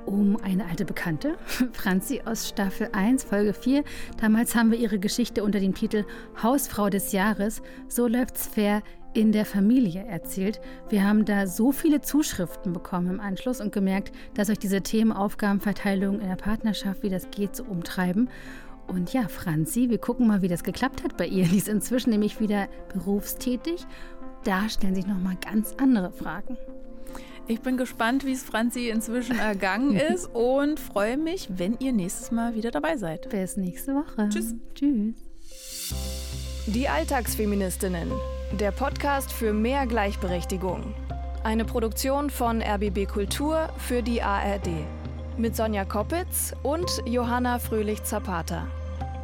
um 0.07 0.37
eine 0.37 0.65
alte 0.65 0.85
Bekannte, 0.85 1.37
Franzi 1.73 2.23
aus 2.25 2.49
Staffel 2.49 2.89
1, 2.93 3.25
Folge 3.25 3.53
4. 3.53 3.83
Damals 4.21 4.55
haben 4.55 4.71
wir 4.71 4.79
ihre 4.79 5.01
Geschichte 5.01 5.43
unter 5.43 5.59
dem 5.59 5.75
Titel 5.75 6.05
Hausfrau 6.41 6.89
des 6.89 7.11
Jahres, 7.13 7.63
so 7.89 8.07
läuft's 8.07 8.47
fair 8.47 8.83
in 9.13 9.33
der 9.33 9.45
Familie 9.45 10.05
erzählt. 10.05 10.61
Wir 10.89 11.03
haben 11.03 11.25
da 11.25 11.47
so 11.47 11.73
viele 11.73 12.01
Zuschriften 12.01 12.73
bekommen 12.73 13.11
im 13.11 13.21
Anschluss 13.21 13.61
und 13.61 13.73
gemerkt, 13.73 14.13
dass 14.35 14.51
euch 14.51 14.59
diese 14.59 14.83
Themen 14.83 15.13
Aufgabenverteilung 15.13 16.21
in 16.21 16.29
der 16.29 16.37
Partnerschaft, 16.37 17.03
wie 17.03 17.11
das 17.11 17.31
geht, 17.31 17.57
so 17.57 17.65
umtreiben. 17.65 18.29
Und 18.89 19.13
ja, 19.13 19.29
Franzi, 19.29 19.91
wir 19.91 19.99
gucken 19.99 20.27
mal, 20.27 20.43
wie 20.43 20.49
das 20.49 20.65
geklappt 20.65 21.05
hat 21.05 21.17
bei 21.17 21.27
ihr. 21.27 21.45
Die 21.45 21.59
ist 21.59 21.69
inzwischen 21.69 22.11
nämlich 22.11 22.41
wieder 22.41 22.69
berufstätig. 22.93 23.87
Da 24.45 24.69
stellen 24.69 24.95
sich 24.95 25.07
nochmal 25.07 25.37
ganz 25.37 25.75
andere 25.79 26.11
Fragen. 26.11 26.57
Ich 27.47 27.61
bin 27.61 27.77
gespannt, 27.77 28.27
wie 28.27 28.33
es 28.33 28.43
Franzi 28.43 28.89
inzwischen 28.89 29.39
ergangen 29.39 29.97
ist 30.13 30.27
und 30.35 30.81
freue 30.81 31.17
mich, 31.17 31.49
wenn 31.57 31.77
ihr 31.79 31.93
nächstes 31.93 32.31
Mal 32.31 32.55
wieder 32.55 32.71
dabei 32.71 32.97
seid. 32.97 33.29
Bis 33.31 33.57
nächste 33.57 33.95
Woche. 33.95 34.29
Tschüss. 34.31 34.55
Tschüss. 34.75 35.15
Die 36.67 36.89
Alltagsfeministinnen. 36.89 38.11
Der 38.59 38.71
Podcast 38.71 39.33
für 39.33 39.53
mehr 39.53 39.87
Gleichberechtigung. 39.87 40.95
Eine 41.45 41.65
Produktion 41.65 42.29
von 42.29 42.63
RBB 42.63 43.07
Kultur 43.07 43.69
für 43.79 44.03
die 44.03 44.23
ARD. 44.23 44.69
Mit 45.39 45.57
Sonja 45.57 45.85
Koppitz 45.85 46.55
und 46.63 46.91
Johanna 47.07 47.59
Fröhlich-Zapata. 47.59 48.67